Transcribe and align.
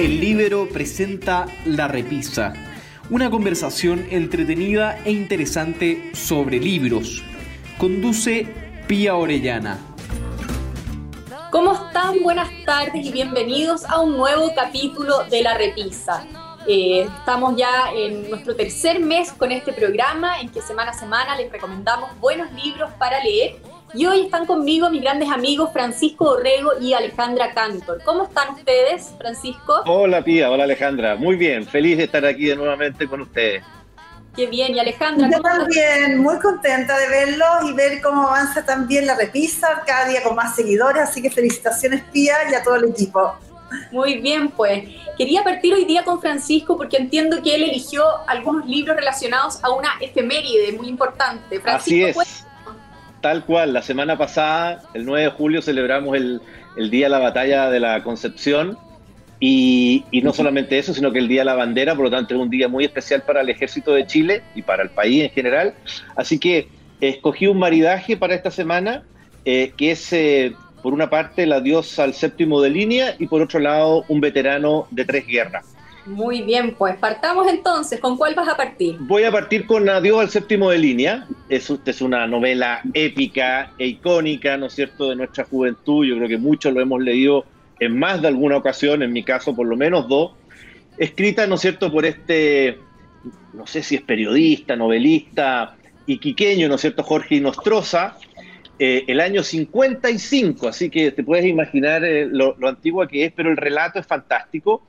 El 0.00 0.18
Libero 0.18 0.66
presenta 0.66 1.44
La 1.66 1.86
Repisa, 1.86 2.54
una 3.10 3.28
conversación 3.28 4.06
entretenida 4.10 4.98
e 5.04 5.12
interesante 5.12 6.12
sobre 6.14 6.58
libros. 6.58 7.22
Conduce 7.76 8.46
Pía 8.88 9.14
Orellana. 9.16 9.78
¿Cómo 11.50 11.74
están? 11.74 12.22
Buenas 12.22 12.48
tardes 12.64 13.04
y 13.04 13.12
bienvenidos 13.12 13.84
a 13.84 14.00
un 14.00 14.16
nuevo 14.16 14.54
capítulo 14.54 15.24
de 15.24 15.42
La 15.42 15.58
Repisa. 15.58 16.26
Eh, 16.66 17.02
estamos 17.02 17.56
ya 17.58 17.92
en 17.94 18.30
nuestro 18.30 18.56
tercer 18.56 19.00
mes 19.00 19.30
con 19.32 19.52
este 19.52 19.70
programa 19.74 20.40
en 20.40 20.48
que 20.48 20.62
semana 20.62 20.92
a 20.92 20.94
semana 20.94 21.36
les 21.36 21.52
recomendamos 21.52 22.18
buenos 22.20 22.50
libros 22.54 22.90
para 22.98 23.22
leer 23.22 23.60
y 23.94 24.06
hoy 24.06 24.22
están 24.22 24.46
conmigo 24.46 24.90
mis 24.90 25.02
grandes 25.02 25.30
amigos 25.30 25.70
Francisco 25.72 26.30
Orrego 26.30 26.72
y 26.80 26.92
Alejandra 26.92 27.52
Cantor. 27.52 28.00
¿Cómo 28.04 28.24
están 28.24 28.54
ustedes, 28.54 29.12
Francisco? 29.18 29.82
Hola, 29.86 30.22
Pía. 30.22 30.50
Hola, 30.50 30.64
Alejandra. 30.64 31.16
Muy 31.16 31.36
bien. 31.36 31.66
Feliz 31.66 31.98
de 31.98 32.04
estar 32.04 32.24
aquí 32.24 32.46
de 32.46 32.56
nuevamente 32.56 33.06
con 33.06 33.20
ustedes. 33.20 33.64
Qué 34.36 34.46
bien. 34.46 34.74
¿Y 34.74 34.78
Alejandra? 34.78 35.28
Yo 35.30 35.40
también, 35.40 36.18
muy 36.18 36.38
contenta 36.38 36.96
de 36.98 37.08
verlos 37.08 37.64
y 37.68 37.72
ver 37.72 38.00
cómo 38.00 38.28
avanza 38.28 38.64
también 38.64 39.06
la 39.06 39.16
repisa, 39.16 39.82
cada 39.86 40.08
día 40.08 40.22
con 40.22 40.36
más 40.36 40.54
seguidores. 40.54 41.02
Así 41.02 41.20
que 41.20 41.30
felicitaciones, 41.30 42.04
Pía, 42.12 42.36
y 42.50 42.54
a 42.54 42.62
todo 42.62 42.76
el 42.76 42.90
equipo. 42.90 43.34
Muy 43.90 44.20
bien, 44.20 44.50
pues. 44.50 44.84
Quería 45.16 45.42
partir 45.44 45.74
hoy 45.74 45.84
día 45.84 46.04
con 46.04 46.20
Francisco 46.20 46.76
porque 46.76 46.96
entiendo 46.96 47.42
que 47.42 47.54
él 47.54 47.64
eligió 47.64 48.04
algunos 48.26 48.66
libros 48.66 48.96
relacionados 48.96 49.62
a 49.62 49.70
una 49.70 49.90
efeméride 50.00 50.72
muy 50.72 50.88
importante. 50.88 51.60
Francisco, 51.60 52.20
Así 52.20 52.30
es. 52.30 52.46
Tal 53.20 53.44
cual, 53.44 53.74
la 53.74 53.82
semana 53.82 54.16
pasada, 54.16 54.82
el 54.94 55.04
9 55.04 55.24
de 55.24 55.30
julio, 55.30 55.62
celebramos 55.62 56.16
el, 56.16 56.40
Día 56.90 57.06
de 57.06 57.10
la 57.10 57.18
Batalla 57.18 57.68
de 57.68 57.78
la 57.78 58.02
Concepción 58.02 58.78
y, 59.38 60.04
no 60.22 60.32
solamente 60.32 60.78
eso, 60.78 60.94
sino 60.94 61.12
que 61.12 61.18
el 61.18 61.28
Día 61.28 61.42
de 61.42 61.46
la 61.46 61.54
Bandera, 61.54 61.94
por 61.94 62.04
lo 62.04 62.10
tanto 62.10 62.34
es 62.34 62.40
un 62.40 62.48
día 62.48 62.68
muy 62.68 62.84
especial 62.84 63.22
para 63.22 63.42
el 63.42 63.50
Ejército 63.50 63.92
de 63.92 64.06
Chile 64.06 64.42
y 64.54 64.62
para 64.62 64.82
el 64.82 64.90
país 64.90 65.24
en 65.24 65.30
general. 65.30 65.74
Así 66.16 66.38
que 66.38 66.68
escogí 67.00 67.46
un 67.46 67.58
maridaje 67.58 68.16
para 68.16 68.34
esta 68.34 68.50
semana, 68.50 69.02
eh, 69.44 69.72
que 69.76 69.90
es, 69.90 70.12
eh, 70.14 70.54
por 70.82 70.94
una 70.94 71.10
parte, 71.10 71.44
la 71.44 71.60
diosa 71.60 72.04
al 72.04 72.14
séptimo 72.14 72.62
de 72.62 72.70
línea 72.70 73.16
y 73.18 73.26
por 73.26 73.42
otro 73.42 73.60
lado, 73.60 74.04
un 74.08 74.20
veterano 74.20 74.86
de 74.90 75.04
tres 75.04 75.26
guerras. 75.26 75.66
Muy 76.06 76.42
bien, 76.42 76.74
pues 76.76 76.96
partamos 76.96 77.46
entonces. 77.48 78.00
¿Con 78.00 78.16
cuál 78.16 78.34
vas 78.34 78.48
a 78.48 78.56
partir? 78.56 78.96
Voy 79.00 79.24
a 79.24 79.30
partir 79.30 79.66
con 79.66 79.88
Adiós 79.88 80.20
al 80.20 80.30
séptimo 80.30 80.70
de 80.70 80.78
línea. 80.78 81.26
Es, 81.48 81.70
es 81.84 82.00
una 82.00 82.26
novela 82.26 82.80
épica 82.94 83.72
e 83.78 83.86
icónica, 83.86 84.56
¿no 84.56 84.66
es 84.66 84.74
cierto?, 84.74 85.10
de 85.10 85.16
nuestra 85.16 85.44
juventud. 85.44 86.06
Yo 86.06 86.16
creo 86.16 86.28
que 86.28 86.38
muchos 86.38 86.72
lo 86.72 86.80
hemos 86.80 87.00
leído 87.02 87.44
en 87.78 87.98
más 87.98 88.22
de 88.22 88.28
alguna 88.28 88.56
ocasión, 88.56 89.02
en 89.02 89.12
mi 89.12 89.22
caso 89.22 89.54
por 89.54 89.66
lo 89.66 89.76
menos 89.76 90.08
dos. 90.08 90.32
Escrita, 90.96 91.46
¿no 91.46 91.56
es 91.56 91.60
cierto?, 91.60 91.92
por 91.92 92.04
este, 92.04 92.78
no 93.52 93.66
sé 93.66 93.82
si 93.82 93.96
es 93.96 94.02
periodista, 94.02 94.76
novelista, 94.76 95.76
iquiqueño, 96.06 96.68
¿no 96.68 96.74
es 96.74 96.80
cierto?, 96.80 97.02
Jorge 97.02 97.36
Inostroza, 97.36 98.16
eh, 98.78 99.04
el 99.06 99.20
año 99.20 99.42
55, 99.42 100.68
así 100.68 100.88
que 100.90 101.10
te 101.10 101.22
puedes 101.22 101.46
imaginar 101.46 102.04
eh, 102.04 102.26
lo, 102.26 102.56
lo 102.58 102.68
antiguo 102.68 103.06
que 103.06 103.26
es, 103.26 103.32
pero 103.32 103.50
el 103.50 103.56
relato 103.56 103.98
es 103.98 104.06
fantástico 104.06 104.82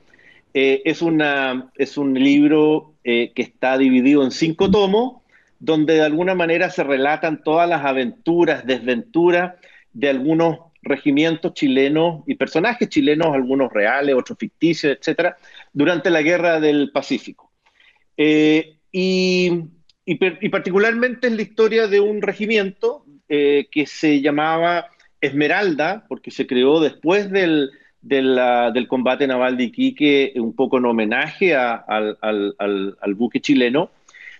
eh, 0.54 0.82
es, 0.84 1.00
una, 1.00 1.70
es 1.76 1.96
un 1.96 2.14
libro 2.14 2.94
eh, 3.04 3.32
que 3.34 3.42
está 3.42 3.78
dividido 3.78 4.22
en 4.22 4.30
cinco 4.30 4.70
tomos, 4.70 5.22
donde 5.58 5.94
de 5.94 6.02
alguna 6.02 6.34
manera 6.34 6.70
se 6.70 6.84
relatan 6.84 7.42
todas 7.42 7.68
las 7.68 7.84
aventuras, 7.84 8.66
desventuras 8.66 9.54
de 9.92 10.10
algunos 10.10 10.58
regimientos 10.82 11.54
chilenos 11.54 12.24
y 12.26 12.34
personajes 12.34 12.88
chilenos, 12.88 13.28
algunos 13.28 13.72
reales, 13.72 14.14
otros 14.14 14.36
ficticios, 14.38 14.96
etcétera, 14.98 15.36
durante 15.72 16.10
la 16.10 16.22
guerra 16.22 16.60
del 16.60 16.90
Pacífico. 16.90 17.52
Eh, 18.16 18.76
y, 18.90 19.52
y, 20.04 20.48
particularmente 20.48 21.28
es 21.28 21.32
la 21.32 21.42
historia 21.42 21.86
de 21.86 22.00
un 22.00 22.20
regimiento 22.20 23.06
que 23.28 23.86
se 23.86 24.20
llamaba 24.20 24.88
Esmeralda, 25.22 26.04
porque 26.06 26.30
se 26.30 26.46
creó 26.46 26.80
después 26.80 27.30
del, 27.30 27.70
del 28.02 28.86
combate 28.88 29.26
naval 29.26 29.56
de 29.56 29.64
Iquique, 29.64 30.32
un 30.36 30.54
poco 30.54 30.78
en 30.78 30.86
homenaje 30.86 31.54
al, 31.54 33.14
buque 33.14 33.40
chileno, 33.40 33.90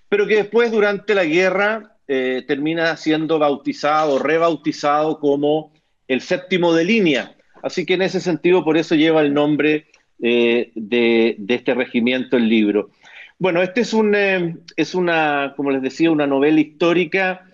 pero 0.09 0.27
que 0.27 0.37
después 0.37 0.71
durante 0.71 1.15
la 1.15 1.25
guerra 1.25 1.97
eh, 2.09 2.45
termina 2.47 2.97
siendo 2.97 3.39
bautizado, 3.39 4.19
rebautizado 4.19 5.19
como 5.21 5.73
el 6.09 6.21
séptimo 6.21 6.75
de 6.75 6.85
línea. 6.85 7.35
Así 7.63 7.87
que 7.87 7.95
en 7.95 8.03
ese 8.03 8.21
sentido, 8.21 8.65
por 8.65 8.77
eso 8.77 8.97
lleva 8.97 9.23
el 9.23 9.33
nombre 9.33 9.87
eh, 10.21 10.73
de, 10.75 11.37
este 11.49 11.75
regimiento, 11.75 12.37
el 12.37 12.49
libro. 12.49 12.91
Bueno, 13.39 13.63
este 13.63 13.83
es, 13.83 13.93
un, 13.93 14.15
eh, 14.15 14.57
es 14.77 14.95
una, 14.95 15.55
como 15.57 15.71
les 15.71 15.83
decía, 15.83 16.11
una 16.11 16.27
novela 16.27 16.61
histórica 16.61 17.47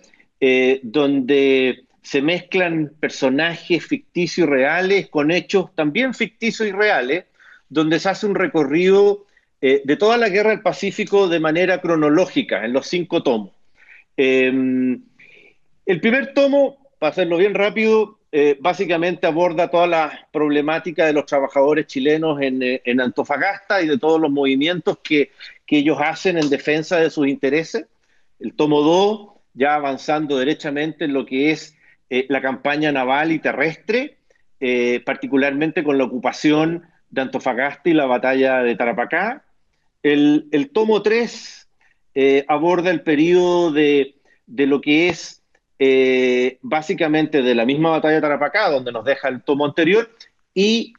donde 0.83 1.83
se 2.01 2.21
mezclan 2.21 2.91
personajes 2.99 3.85
ficticios 3.85 4.47
y 4.47 4.49
reales 4.49 5.09
con 5.09 5.31
hechos 5.31 5.73
también 5.75 6.13
ficticios 6.13 6.67
y 6.67 6.71
reales, 6.71 7.25
donde 7.67 7.99
se 7.99 8.09
hace 8.09 8.25
un 8.25 8.35
recorrido 8.35 9.25
eh, 9.61 9.81
de 9.83 9.97
toda 9.97 10.17
la 10.17 10.29
guerra 10.29 10.51
del 10.51 10.61
Pacífico 10.61 11.27
de 11.27 11.39
manera 11.39 11.81
cronológica, 11.81 12.63
en 12.65 12.73
los 12.73 12.87
cinco 12.87 13.21
tomos. 13.21 13.51
Em, 14.15 15.01
el 15.85 16.01
primer 16.01 16.33
tomo, 16.33 16.77
para 16.97 17.11
hacerlo 17.11 17.37
bien 17.37 17.53
rápido, 17.53 18.19
eh, 18.31 18.57
básicamente 18.59 19.25
aborda 19.27 19.71
toda 19.71 19.87
la 19.87 20.27
problemática 20.31 21.05
de 21.05 21.13
los 21.13 21.25
trabajadores 21.25 21.87
chilenos 21.87 22.39
en, 22.41 22.61
eh, 22.61 22.81
en 22.85 23.01
Antofagasta 23.01 23.81
y 23.81 23.87
de 23.87 23.97
todos 23.97 24.21
los 24.21 24.29
movimientos 24.29 24.99
que, 25.03 25.31
que 25.65 25.79
ellos 25.79 25.97
hacen 25.99 26.37
en 26.37 26.49
defensa 26.49 26.97
de 26.97 27.09
sus 27.09 27.27
intereses. 27.27 27.87
El 28.39 28.53
tomo 28.53 28.81
2, 28.81 29.29
ya 29.55 29.75
avanzando 29.75 30.37
derechamente 30.37 31.05
en 31.05 31.13
lo 31.13 31.25
que 31.25 31.51
es 31.51 31.75
eh, 32.09 32.25
la 32.29 32.41
campaña 32.41 32.91
naval 32.91 33.31
y 33.31 33.39
terrestre, 33.39 34.17
eh, 34.59 35.01
particularmente 35.05 35.83
con 35.83 35.97
la 35.97 36.05
ocupación 36.05 36.83
de 37.11 37.21
Antofagasta 37.21 37.89
y 37.89 37.93
la 37.93 38.07
batalla 38.07 38.63
de 38.63 38.75
Tarapacá. 38.75 39.45
El, 40.01 40.71
tomo 40.73 41.03
3 41.03 41.67
eh, 42.15 42.45
aborda 42.47 42.89
el 42.89 43.01
periodo 43.01 43.71
de, 43.71 44.15
lo 44.47 44.81
que 44.81 45.09
es 45.09 45.43
básicamente 46.61 47.41
de 47.41 47.55
la 47.55 47.65
misma 47.65 47.91
batalla 47.91 48.15
de 48.15 48.21
Tarapacá, 48.21 48.69
donde 48.69 48.91
nos 48.91 49.05
deja 49.05 49.27
el 49.27 49.43
tomo 49.43 49.65
anterior, 49.65 50.09
y 50.53 50.93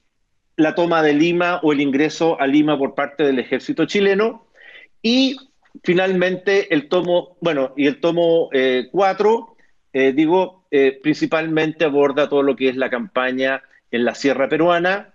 la 0.57 0.75
toma 0.75 1.03
de 1.03 1.13
Lima 1.13 1.61
o 1.63 1.73
el 1.73 1.81
ingreso 1.81 2.41
a 2.41 2.47
Lima 2.47 2.79
por 2.79 2.95
parte 2.95 3.25
del 3.25 3.39
ejército 3.41 3.85
chileno. 3.85 4.47
Y 5.03 5.37
finalmente 5.83 6.73
el 6.73 6.89
tomo, 6.89 7.37
bueno, 7.41 7.73
y 7.77 7.87
el 7.87 8.01
tomo 8.01 8.49
4, 8.93 9.50
digo, 9.93 10.61
eh, 10.71 10.99
principalmente 11.03 11.85
aborda 11.85 12.29
todo 12.29 12.43
lo 12.43 12.55
que 12.55 12.69
es 12.69 12.77
la 12.77 12.91
campaña 12.91 13.63
en 13.91 14.05
la 14.05 14.15
Sierra 14.15 14.49
Peruana 14.49 15.15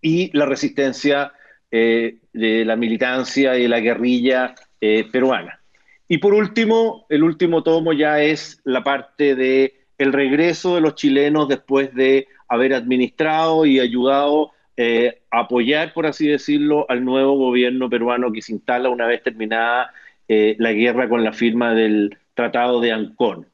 y 0.00 0.34
la 0.36 0.46
resistencia 0.46 1.32
eh, 1.70 2.16
de 2.32 2.64
la 2.64 2.76
militancia 2.76 3.58
y 3.58 3.68
la 3.68 3.80
guerrilla 3.80 4.54
eh, 4.80 5.06
peruana. 5.12 5.60
Y 6.08 6.16
por 6.18 6.32
último, 6.32 7.04
el 7.10 7.22
último 7.22 7.62
tomo 7.62 7.92
ya 7.92 8.22
es 8.22 8.62
la 8.64 8.82
parte 8.82 9.34
de 9.34 9.84
el 9.98 10.14
regreso 10.14 10.76
de 10.76 10.80
los 10.80 10.94
chilenos 10.94 11.48
después 11.48 11.94
de 11.94 12.28
haber 12.48 12.72
administrado 12.72 13.66
y 13.66 13.80
ayudado 13.80 14.52
a 15.32 15.40
apoyar, 15.40 15.92
por 15.92 16.06
así 16.06 16.28
decirlo, 16.28 16.86
al 16.88 17.04
nuevo 17.04 17.36
gobierno 17.36 17.90
peruano 17.90 18.30
que 18.30 18.42
se 18.42 18.52
instala 18.52 18.88
una 18.90 19.08
vez 19.08 19.24
terminada 19.24 19.92
la 20.28 20.72
guerra 20.72 21.08
con 21.08 21.24
la 21.24 21.32
firma 21.32 21.74
del 21.74 22.16
Tratado 22.34 22.80
de 22.80 22.92
Ancón. 22.92 23.48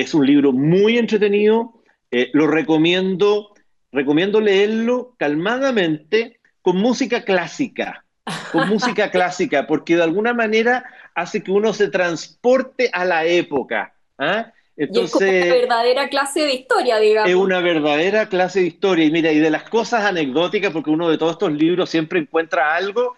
Es 0.00 0.12
un 0.12 0.26
libro 0.26 0.52
muy 0.52 0.98
entretenido, 0.98 1.82
eh, 2.10 2.28
lo 2.34 2.46
recomiendo, 2.46 3.54
recomiendo 3.90 4.42
leerlo 4.42 5.14
calmadamente 5.18 6.38
con 6.60 6.76
música 6.76 7.24
clásica, 7.24 8.04
con 8.52 8.68
música 8.68 9.10
clásica, 9.10 9.66
porque 9.66 9.96
de 9.96 10.02
alguna 10.02 10.34
manera 10.34 10.84
hace 11.14 11.42
que 11.42 11.50
uno 11.50 11.72
se 11.72 11.88
transporte 11.88 12.90
a 12.92 13.06
la 13.06 13.24
época. 13.24 13.94
¿ah? 14.18 14.52
Entonces, 14.76 15.22
es 15.22 15.44
una 15.46 15.54
verdadera 15.54 16.08
clase 16.10 16.40
de 16.40 16.52
historia, 16.52 16.98
digamos. 16.98 17.30
Es 17.30 17.36
una 17.36 17.60
verdadera 17.60 18.28
clase 18.28 18.60
de 18.60 18.66
historia. 18.66 19.06
Y 19.06 19.10
mira, 19.10 19.32
y 19.32 19.38
de 19.38 19.48
las 19.48 19.62
cosas 19.62 20.04
anecdóticas, 20.04 20.72
porque 20.72 20.90
uno 20.90 21.08
de 21.08 21.16
todos 21.16 21.32
estos 21.32 21.52
libros 21.52 21.88
siempre 21.88 22.18
encuentra 22.18 22.76
algo, 22.76 23.16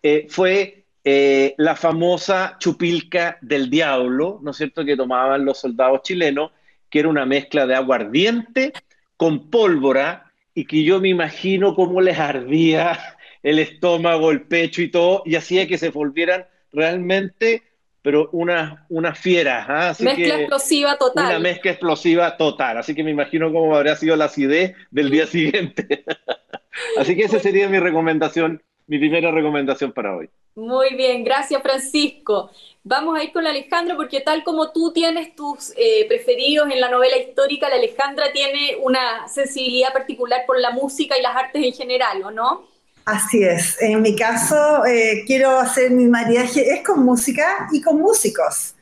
eh, 0.00 0.28
fue 0.30 0.79
eh, 1.04 1.54
la 1.56 1.76
famosa 1.76 2.56
chupilca 2.58 3.38
del 3.40 3.70
diablo, 3.70 4.38
¿no 4.42 4.50
es 4.50 4.58
cierto?, 4.58 4.84
que 4.84 4.96
tomaban 4.96 5.44
los 5.44 5.58
soldados 5.58 6.02
chilenos, 6.02 6.52
que 6.90 7.00
era 7.00 7.08
una 7.08 7.24
mezcla 7.24 7.66
de 7.66 7.74
aguardiente 7.74 8.72
con 9.16 9.50
pólvora 9.50 10.32
y 10.54 10.66
que 10.66 10.82
yo 10.82 11.00
me 11.00 11.08
imagino 11.08 11.74
cómo 11.74 12.00
les 12.00 12.18
ardía 12.18 12.98
el 13.42 13.58
estómago, 13.58 14.30
el 14.30 14.42
pecho 14.42 14.82
y 14.82 14.90
todo, 14.90 15.22
y 15.24 15.36
hacía 15.36 15.66
que 15.66 15.78
se 15.78 15.90
volvieran 15.90 16.46
realmente, 16.72 17.62
pero 18.02 18.28
una, 18.32 18.86
una 18.88 19.14
fiera. 19.14 19.64
¿ah? 19.68 19.96
mezcla 20.00 20.36
explosiva 20.36 20.98
total. 20.98 21.26
Una 21.26 21.38
mezcla 21.38 21.70
explosiva 21.70 22.36
total. 22.36 22.78
Así 22.78 22.94
que 22.94 23.04
me 23.04 23.10
imagino 23.10 23.52
cómo 23.52 23.74
habría 23.74 23.96
sido 23.96 24.16
la 24.16 24.26
acidez 24.26 24.74
del 24.90 25.10
día 25.10 25.26
siguiente. 25.26 26.04
Así 26.98 27.16
que 27.16 27.24
esa 27.24 27.38
sería 27.38 27.68
mi 27.68 27.78
recomendación, 27.78 28.62
mi 28.90 28.98
primera 28.98 29.30
recomendación 29.30 29.92
para 29.92 30.16
hoy. 30.16 30.28
Muy 30.56 30.96
bien, 30.96 31.22
gracias 31.22 31.62
Francisco. 31.62 32.50
Vamos 32.82 33.16
a 33.16 33.22
ir 33.22 33.32
con 33.32 33.44
la 33.44 33.50
Alejandra 33.50 33.94
porque 33.94 34.20
tal 34.20 34.42
como 34.42 34.72
tú 34.72 34.92
tienes 34.92 35.36
tus 35.36 35.72
eh, 35.76 36.06
preferidos 36.08 36.68
en 36.72 36.80
la 36.80 36.90
novela 36.90 37.16
histórica, 37.16 37.68
la 37.68 37.76
Alejandra 37.76 38.32
tiene 38.32 38.76
una 38.82 39.28
sensibilidad 39.28 39.92
particular 39.92 40.40
por 40.44 40.58
la 40.58 40.72
música 40.72 41.16
y 41.16 41.22
las 41.22 41.36
artes 41.36 41.62
en 41.62 41.72
general, 41.72 42.20
¿o 42.24 42.32
no? 42.32 42.66
Así 43.04 43.44
es. 43.44 43.80
En 43.80 44.02
mi 44.02 44.16
caso, 44.16 44.84
eh, 44.84 45.22
quiero 45.24 45.50
hacer 45.50 45.92
mi 45.92 46.06
mariaje, 46.06 46.72
es 46.72 46.82
con 46.82 47.04
música 47.04 47.68
y 47.70 47.80
con 47.80 48.00
músicos. 48.00 48.74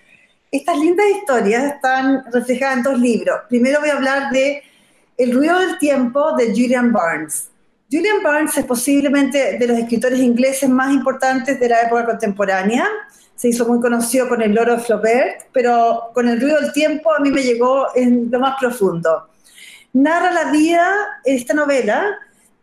Estas 0.50 0.78
lindas 0.78 1.06
historias 1.20 1.74
están 1.74 2.24
reflejadas 2.32 2.78
en 2.78 2.82
dos 2.82 2.98
libros. 2.98 3.40
Primero 3.50 3.80
voy 3.80 3.90
a 3.90 3.96
hablar 3.96 4.30
de 4.30 4.62
El 5.18 5.34
ruido 5.34 5.58
del 5.58 5.76
tiempo 5.76 6.34
de 6.34 6.46
Julian 6.46 6.92
Barnes. 6.92 7.50
Julian 7.90 8.22
Barnes 8.22 8.54
es 8.58 8.66
posiblemente 8.66 9.56
de 9.56 9.66
los 9.66 9.78
escritores 9.78 10.20
ingleses 10.20 10.68
más 10.68 10.92
importantes 10.92 11.58
de 11.58 11.68
la 11.70 11.80
época 11.82 12.04
contemporánea. 12.04 12.86
Se 13.34 13.48
hizo 13.48 13.66
muy 13.66 13.80
conocido 13.80 14.28
con 14.28 14.42
el 14.42 14.52
loro 14.52 14.76
de 14.76 14.82
Flaubert, 14.82 15.46
pero 15.52 16.10
con 16.12 16.28
el 16.28 16.38
ruido 16.38 16.60
del 16.60 16.70
tiempo 16.72 17.10
a 17.14 17.18
mí 17.18 17.30
me 17.30 17.42
llegó 17.42 17.86
en 17.94 18.30
lo 18.30 18.40
más 18.40 18.56
profundo. 18.60 19.28
Narra 19.94 20.30
la 20.30 20.52
vida, 20.52 20.86
esta 21.24 21.54
novela, 21.54 22.14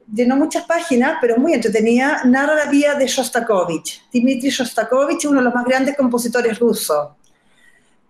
no 0.06 0.36
muchas 0.36 0.64
páginas, 0.66 1.18
pero 1.20 1.38
muy 1.38 1.54
entretenida, 1.54 2.22
narra 2.26 2.54
la 2.54 2.70
vida 2.70 2.94
de 2.94 3.08
Shostakovich. 3.08 4.04
Dmitri 4.14 4.52
Shostakovich, 4.52 5.26
uno 5.26 5.40
de 5.40 5.46
los 5.46 5.56
más 5.56 5.66
grandes 5.66 5.98
compositores 5.98 6.60
rusos, 6.60 7.10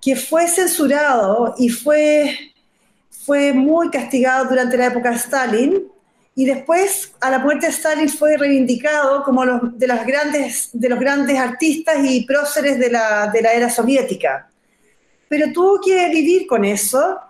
que 0.01 0.17
fue 0.17 0.49
censurado 0.49 1.55
y 1.57 1.69
fue, 1.69 2.51
fue 3.25 3.53
muy 3.53 3.89
castigado 3.89 4.49
durante 4.49 4.75
la 4.75 4.87
época 4.87 5.11
de 5.11 5.15
Stalin 5.15 5.94
y 6.37 6.45
después 6.45 7.13
a 7.21 7.31
la 7.31 7.39
muerte 7.39 7.67
de 7.67 7.71
Stalin 7.71 8.09
fue 8.09 8.35
reivindicado 8.35 9.23
como 9.23 9.45
de, 9.45 9.87
las 9.87 10.05
grandes, 10.05 10.69
de 10.73 10.89
los 10.89 10.99
grandes 10.99 11.39
artistas 11.39 11.97
y 12.03 12.25
próceres 12.25 12.77
de 12.77 12.91
la, 12.91 13.27
de 13.27 13.41
la 13.41 13.53
era 13.53 13.69
soviética. 13.69 14.49
Pero 15.29 15.53
tuvo 15.53 15.79
que 15.79 16.09
vivir 16.09 16.45
con 16.45 16.65
eso 16.65 17.21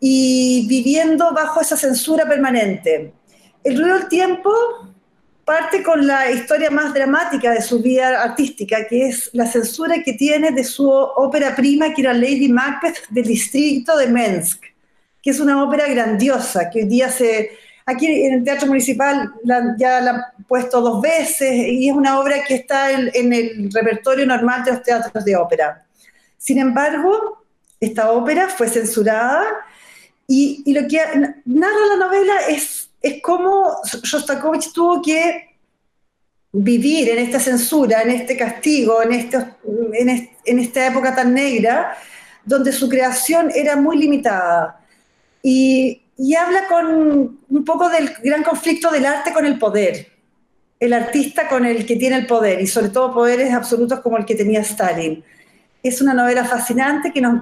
y 0.00 0.66
viviendo 0.68 1.32
bajo 1.32 1.60
esa 1.60 1.76
censura 1.76 2.26
permanente. 2.26 3.12
El 3.62 3.78
ruido 3.78 3.96
del 3.96 4.08
tiempo 4.08 4.52
parte 5.44 5.82
con 5.82 6.04
la 6.04 6.28
historia 6.30 6.70
más 6.70 6.92
dramática 6.92 7.52
de 7.52 7.62
su 7.62 7.80
vida 7.80 8.22
artística, 8.22 8.86
que 8.88 9.06
es 9.06 9.30
la 9.32 9.46
censura 9.46 10.02
que 10.04 10.14
tiene 10.14 10.50
de 10.50 10.64
su 10.64 10.90
ópera 10.90 11.54
prima, 11.54 11.94
que 11.94 12.02
era 12.02 12.12
Lady 12.12 12.48
Macbeth 12.48 13.08
del 13.08 13.24
distrito 13.24 13.96
de 13.96 14.08
Minsk, 14.08 14.64
que 15.22 15.30
es 15.30 15.38
una 15.38 15.62
ópera 15.62 15.86
grandiosa, 15.86 16.68
que 16.68 16.80
hoy 16.80 16.88
día 16.88 17.08
se, 17.08 17.52
Aquí 17.90 18.04
en 18.06 18.34
el 18.34 18.44
Teatro 18.44 18.66
Municipal 18.66 19.32
ya 19.78 20.02
la 20.02 20.10
han 20.10 20.44
puesto 20.46 20.82
dos 20.82 21.00
veces 21.00 21.50
y 21.50 21.88
es 21.88 21.96
una 21.96 22.20
obra 22.20 22.44
que 22.46 22.56
está 22.56 22.92
en, 22.92 23.32
el 23.32 23.70
repertorio 23.72 24.26
normal 24.26 24.62
de 24.62 24.72
los 24.72 24.82
teatros 24.82 25.24
de 25.24 25.34
ópera. 25.34 25.86
Sin 26.36 26.58
embargo, 26.58 27.46
esta 27.80 28.12
ópera 28.12 28.48
fue 28.50 28.68
censurada 28.68 29.42
y, 30.26 30.70
lo 30.70 30.86
que 30.86 31.00
narra 31.46 31.86
la 31.88 31.96
novela 31.96 32.34
es, 32.50 32.90
es 33.00 33.22
cómo 33.22 33.80
Shostakovich 34.02 34.70
tuvo 34.74 35.00
que 35.00 35.56
vivir 36.52 37.08
en 37.08 37.20
esta 37.20 37.40
censura, 37.40 38.02
en 38.02 38.10
este 38.10 38.36
castigo, 38.36 39.02
en, 39.02 39.12
este, 39.12 39.38
en, 39.94 40.28
en 40.44 40.58
esta 40.58 40.88
época 40.88 41.16
tan 41.16 41.32
negra, 41.32 41.96
donde 42.44 42.70
su 42.70 42.86
creación 42.86 43.50
era 43.54 43.76
muy 43.76 43.96
limitada. 43.96 44.78
Y 45.42 46.02
y 46.18 46.34
habla 46.34 46.66
con 46.66 47.38
un 47.48 47.64
poco 47.64 47.88
del 47.88 48.12
gran 48.22 48.42
conflicto 48.42 48.90
del 48.90 49.06
arte 49.06 49.32
con 49.32 49.46
el 49.46 49.56
poder, 49.56 50.08
el 50.80 50.92
artista 50.92 51.48
con 51.48 51.64
el 51.64 51.86
que 51.86 51.94
tiene 51.94 52.16
el 52.16 52.26
poder 52.26 52.60
y 52.60 52.66
sobre 52.66 52.88
todo 52.88 53.14
poderes 53.14 53.54
absolutos 53.54 54.00
como 54.00 54.18
el 54.18 54.24
que 54.24 54.34
tenía 54.34 54.60
Stalin. 54.60 55.22
Es 55.80 56.02
una 56.02 56.12
novela 56.12 56.44
fascinante 56.44 57.12
que 57.12 57.20
nos, 57.20 57.40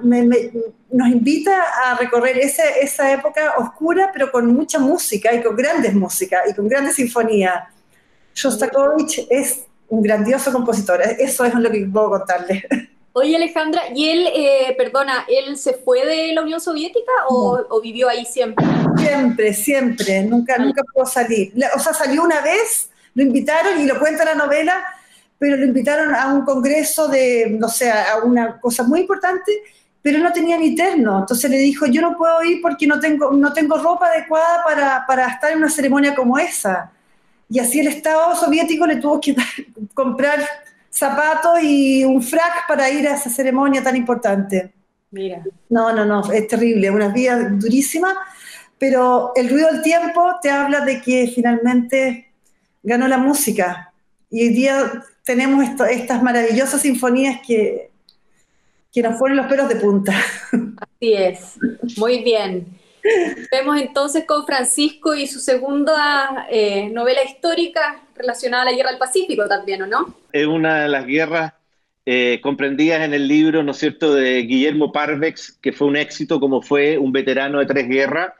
invita 1.11 1.59
a 1.85 1.97
recorrer 1.97 2.37
esa 2.37 3.11
época 3.11 3.55
oscura, 3.57 4.11
pero 4.13 4.31
con 4.31 4.45
mucha 4.53 4.77
música 4.77 5.33
y 5.33 5.41
con 5.41 5.55
grandes 5.55 5.95
músicas 5.95 6.43
y 6.47 6.53
con 6.53 6.67
grandes 6.67 6.95
sinfonías. 6.95 7.63
Shostakovich 8.35 9.25
es 9.31 9.61
un 9.89 10.03
grandioso 10.03 10.53
compositor, 10.53 11.01
eso 11.01 11.45
es 11.45 11.53
lo 11.55 11.71
que 11.71 11.83
puedo 11.91 12.11
contarles. 12.11 12.63
Oye, 13.19 13.35
Alejandra, 13.35 13.81
¿y 13.95 14.09
él, 14.09 14.27
eh, 14.31 14.75
perdona, 14.77 15.25
él 15.27 15.57
se 15.57 15.73
fue 15.73 16.05
de 16.05 16.33
la 16.33 16.43
Unión 16.43 16.61
Soviética 16.61 17.11
o, 17.27 17.81
vivió 17.81 18.07
ahí 18.07 18.23
siempre? 18.25 18.63
Siempre, 18.95 19.53
siempre, 19.55 20.21
nunca, 20.21 20.53
ah. 20.55 20.61
nunca 20.61 20.83
pudo 20.83 21.03
salir. 21.07 21.51
O 21.75 21.79
sea, 21.79 21.95
salió 21.95 22.21
una 22.21 22.41
vez, 22.41 22.91
lo 23.15 23.23
invitaron 23.23 23.81
y 23.81 23.87
lo 23.87 23.97
cuenta 23.97 24.23
la 24.23 24.35
novela, 24.35 24.85
pero 25.39 25.57
lo 25.57 25.65
invitaron 25.65 26.13
a 26.13 26.31
un 26.31 26.45
congreso 26.45 27.07
de, 27.07 27.47
no 27.59 27.69
sé, 27.69 27.89
a 27.89 28.19
una 28.23 28.59
cosa 28.59 28.83
muy 28.83 28.99
importante, 28.99 29.63
pero 29.99 30.19
no 30.19 30.31
tenía 30.31 30.55
ni 30.59 30.75
terno. 30.75 31.21
Entonces 31.21 31.49
le 31.49 31.57
dijo, 31.57 31.87
yo 31.87 32.03
no 32.03 32.15
puedo 32.15 32.43
ir 32.43 32.61
porque 32.61 32.85
no 32.85 32.99
tengo, 32.99 33.31
no 33.31 33.51
tengo 33.51 33.79
ropa 33.79 34.09
adecuada 34.09 34.63
para, 34.63 35.05
para 35.07 35.27
estar 35.27 35.51
en 35.51 35.57
una 35.57 35.71
ceremonia 35.71 36.13
como 36.13 36.37
esa. 36.37 36.91
Y 37.49 37.57
así 37.57 37.79
el 37.79 37.87
Estado 37.87 38.35
soviético 38.35 38.85
le 38.85 38.97
tuvo 38.97 39.19
que 39.19 39.35
comprar 39.95 40.47
zapatos 40.97 41.61
y 41.61 42.03
un 42.03 42.21
frac 42.21 42.67
para 42.67 42.89
ir 42.89 43.07
a 43.07 43.15
esa 43.15 43.29
ceremonia 43.29 43.83
tan 43.83 43.95
importante. 43.95 44.73
Mira. 45.11 45.43
No, 45.69 45.93
no, 45.93 46.05
no, 46.05 46.31
es 46.31 46.47
terrible, 46.47 46.89
una 46.91 47.09
vida 47.09 47.49
durísima, 47.49 48.13
pero 48.77 49.31
el 49.35 49.49
ruido 49.49 49.71
del 49.71 49.81
tiempo 49.81 50.35
te 50.41 50.49
habla 50.49 50.81
de 50.81 51.01
que 51.01 51.31
finalmente 51.33 52.31
ganó 52.83 53.07
la 53.07 53.17
música. 53.17 53.93
Y 54.29 54.47
hoy 54.47 54.49
día 54.49 55.03
tenemos 55.23 55.65
estas 55.89 56.21
maravillosas 56.21 56.81
sinfonías 56.81 57.39
que, 57.45 57.89
que 58.91 59.01
nos 59.01 59.17
ponen 59.17 59.37
los 59.37 59.47
pelos 59.47 59.69
de 59.69 59.75
punta. 59.77 60.13
Así 60.51 61.13
es, 61.13 61.57
muy 61.97 62.23
bien. 62.23 62.76
Vemos 63.51 63.79
entonces 63.79 64.25
con 64.25 64.45
Francisco 64.45 65.15
y 65.15 65.27
su 65.27 65.39
segunda 65.39 66.47
eh, 66.49 66.89
novela 66.89 67.23
histórica 67.23 68.01
relacionada 68.15 68.63
a 68.63 68.65
la 68.65 68.73
Guerra 68.73 68.89
del 68.89 68.99
Pacífico 68.99 69.47
también, 69.47 69.81
¿o 69.83 69.87
no? 69.87 70.15
Es 70.31 70.45
una 70.45 70.83
de 70.83 70.89
las 70.89 71.05
guerras 71.05 71.53
eh, 72.05 72.39
comprendidas 72.41 73.01
en 73.01 73.13
el 73.13 73.27
libro, 73.27 73.63
¿no 73.63 73.71
es 73.71 73.77
cierto?, 73.77 74.13
de 74.13 74.41
Guillermo 74.41 74.91
Parvex, 74.91 75.57
que 75.61 75.73
fue 75.73 75.87
un 75.87 75.97
éxito 75.97 76.39
como 76.39 76.61
fue 76.61 76.97
un 76.97 77.11
veterano 77.11 77.59
de 77.59 77.65
tres 77.65 77.87
guerras. 77.87 78.33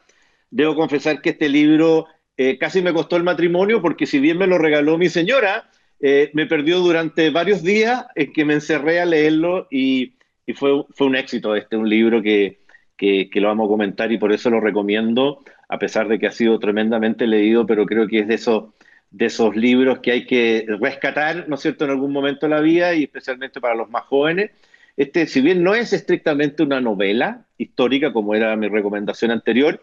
Debo 0.50 0.76
confesar 0.76 1.22
que 1.22 1.32
este 1.32 1.50
libro 1.50 2.06
eh, 2.38 2.58
casi 2.58 2.82
me 2.82 2.94
costó 2.94 3.18
el 3.18 3.24
matrimonio 3.24 3.82
porque 3.82 4.06
si 4.06 4.20
bien 4.20 4.38
me 4.38 4.48
lo 4.48 4.58
regaló 4.58 4.98
mi 4.98 5.10
señora, 5.10 5.70
me 6.00 6.46
perdió 6.46 6.78
durante 6.78 7.32
varios 7.32 7.64
días 7.64 8.06
en 8.14 8.32
que 8.32 8.46
me 8.46 8.54
encerré 8.54 9.02
a 9.02 9.06
leerlo 9.06 9.68
y, 9.72 10.14
y 10.46 10.54
fue, 10.54 10.86
fue 10.92 11.08
un 11.08 11.16
éxito 11.16 11.56
este, 11.56 11.76
un 11.76 11.90
libro 11.90 12.22
que, 12.22 12.60
que, 12.98 13.30
lo 13.36 13.48
vamos 13.48 13.68
a 13.68 13.70
comentar 13.70 14.12
y 14.12 14.18
por 14.18 14.34
eso 14.34 14.50
lo 14.50 14.60
recomiendo, 14.60 15.40
a 15.70 15.80
pesar 15.80 16.08
de 16.08 16.20
que 16.20 16.28
ha 16.28 16.32
sido 16.32 16.60
tremendamente 16.60 17.28
leído, 17.28 17.66
pero 17.66 17.86
creo 17.86 18.08
que 18.08 18.20
es 18.20 18.28
de 18.28 18.36
esos, 18.36 18.74
de 19.12 19.28
esos 19.28 19.56
libros 19.56 20.00
que 20.00 20.12
hay 20.12 20.26
que 20.26 20.66
rescatar, 20.80 21.48
¿no 21.48 21.56
es 21.56 21.62
cierto?, 21.62 21.86
en 21.86 21.92
algún 21.92 22.12
momento 22.12 22.48
de 22.48 22.56
la 22.56 22.62
vida 22.62 22.94
y 22.96 23.04
especialmente 23.04 23.62
para 23.62 23.76
los 23.76 23.90
más 23.90 24.04
jóvenes. 24.04 24.52
Este, 24.98 25.28
si 25.28 25.42
bien 25.42 25.64
no 25.64 25.76
es 25.76 25.94
estrictamente 25.94 26.64
una 26.64 26.82
novela 26.82 27.46
histórica, 27.58 28.12
como 28.12 28.34
era 28.34 28.56
mi 28.56 28.68
recomendación 28.68 29.30
anterior, 29.30 29.80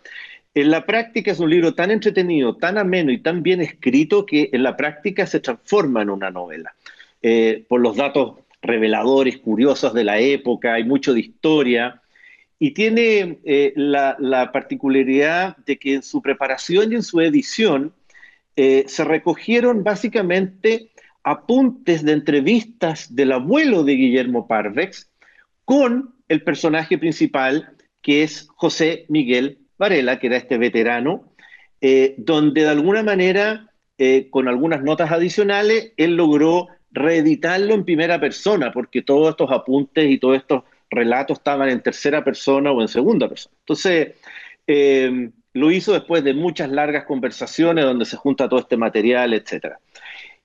en 0.54 0.70
la 0.70 0.86
práctica 0.86 1.32
es 1.32 1.40
un 1.40 1.50
libro 1.50 1.74
tan 1.74 1.90
entretenido, 1.90 2.56
tan 2.56 2.78
ameno 2.78 3.12
y 3.12 3.18
tan 3.18 3.42
bien 3.42 3.60
escrito 3.60 4.26
que 4.26 4.50
en 4.52 4.62
la 4.62 4.76
práctica 4.76 5.26
se 5.26 5.40
transforma 5.40 6.02
en 6.02 6.10
una 6.10 6.30
novela. 6.30 6.74
Eh, 7.22 7.64
por 7.68 7.80
los 7.80 7.96
datos 7.96 8.38
reveladores, 8.62 9.38
curiosos 9.38 9.94
de 9.94 10.04
la 10.04 10.18
época, 10.18 10.74
hay 10.74 10.84
mucho 10.84 11.12
de 11.12 11.20
historia, 11.20 12.00
y 12.64 12.70
tiene 12.70 13.40
eh, 13.44 13.74
la, 13.76 14.50
particularidad 14.50 15.58
de 15.66 15.78
que 15.78 15.96
en 15.96 16.02
su 16.02 16.22
preparación 16.22 16.92
y 16.92 16.94
en 16.94 17.02
su 17.02 17.20
edición 17.20 17.92
eh, 18.56 18.84
se 18.86 19.04
recogieron 19.04 19.84
básicamente 19.84 20.88
apuntes 21.24 22.02
de 22.06 22.12
entrevistas 22.12 23.14
del 23.14 23.32
abuelo 23.32 23.84
de 23.84 23.96
Guillermo 23.96 24.48
Parvex 24.48 25.10
con 25.66 26.14
el 26.26 26.42
personaje 26.42 26.96
principal, 26.96 27.76
que 28.00 28.22
es 28.22 28.48
José 28.56 29.04
Miguel 29.10 29.58
Varela, 29.76 30.18
que 30.18 30.28
era 30.28 30.38
este 30.38 30.56
veterano, 30.56 31.34
eh, 31.82 32.14
donde 32.16 32.62
de 32.62 32.70
alguna 32.70 33.02
manera, 33.02 33.68
con 34.30 34.48
algunas 34.48 34.82
notas 34.82 35.12
adicionales, 35.12 35.92
él 35.98 36.16
logró 36.16 36.68
reeditarlo 36.92 37.74
en 37.74 37.84
primera 37.84 38.18
persona, 38.18 38.72
porque 38.72 39.02
todos 39.02 39.28
estos 39.32 39.50
apuntes 39.52 40.10
y 40.10 40.16
todos 40.16 40.38
estos 40.38 40.62
relatos 40.90 41.38
estaban 41.38 41.68
en 41.68 41.82
tercera 41.82 42.22
persona 42.22 42.72
o 42.72 42.80
en 42.80 42.88
segunda 42.88 43.28
persona. 43.28 43.54
Entonces, 43.60 44.14
eh, 44.66 45.30
lo 45.52 45.70
hizo 45.70 45.92
después 45.92 46.24
de 46.24 46.34
muchas 46.34 46.70
largas 46.70 47.04
conversaciones 47.04 47.84
donde 47.84 48.04
se 48.04 48.16
junta 48.16 48.48
todo 48.48 48.60
este 48.60 48.76
material, 48.76 49.34
etc. 49.34 49.76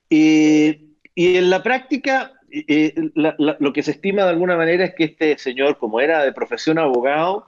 y 0.08 1.36
en 1.36 1.50
la 1.50 1.62
práctica, 1.62 2.32
eh, 2.50 2.94
lo 3.14 3.72
que 3.72 3.82
se 3.82 3.92
estima 3.92 4.24
de 4.24 4.30
alguna 4.30 4.56
manera 4.56 4.84
es 4.84 4.94
que 4.94 5.04
este 5.04 5.38
señor, 5.38 5.78
como 5.78 6.00
era 6.00 6.24
de 6.24 6.32
profesión 6.32 6.78
abogado, 6.78 7.46